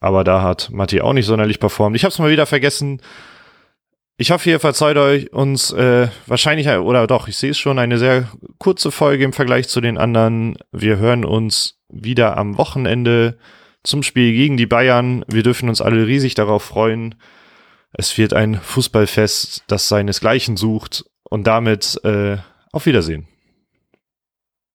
aber 0.00 0.24
da 0.24 0.42
hat 0.42 0.70
Matti 0.70 1.00
auch 1.00 1.12
nicht 1.12 1.26
sonderlich 1.26 1.60
performt. 1.60 1.96
Ich 1.96 2.04
habe 2.04 2.12
es 2.12 2.18
mal 2.18 2.30
wieder 2.30 2.46
vergessen. 2.46 3.00
Ich 4.16 4.30
hoffe, 4.30 4.50
ihr 4.50 4.60
verzeiht 4.60 4.96
euch 4.96 5.32
uns 5.32 5.72
äh, 5.72 6.08
wahrscheinlich, 6.26 6.68
oder 6.68 7.06
doch, 7.06 7.28
ich 7.28 7.36
sehe 7.36 7.50
es 7.50 7.58
schon, 7.58 7.78
eine 7.78 7.98
sehr 7.98 8.28
kurze 8.58 8.90
Folge 8.90 9.24
im 9.24 9.32
Vergleich 9.32 9.68
zu 9.68 9.80
den 9.80 9.96
anderen. 9.96 10.58
Wir 10.72 10.98
hören 10.98 11.24
uns 11.24 11.78
wieder 11.88 12.36
am 12.36 12.58
Wochenende 12.58 13.38
zum 13.84 14.02
Spiel 14.02 14.32
gegen 14.32 14.56
die 14.56 14.66
Bayern. 14.66 15.24
Wir 15.28 15.42
dürfen 15.42 15.68
uns 15.68 15.80
alle 15.80 16.06
riesig 16.06 16.34
darauf 16.34 16.64
freuen. 16.64 17.14
Es 17.92 18.18
wird 18.18 18.34
ein 18.34 18.56
Fußballfest, 18.56 19.64
das 19.68 19.88
seinesgleichen 19.88 20.56
sucht. 20.56 21.04
Und 21.30 21.46
damit 21.46 22.00
äh, 22.04 22.38
auf 22.72 22.86
Wiedersehen. 22.86 23.28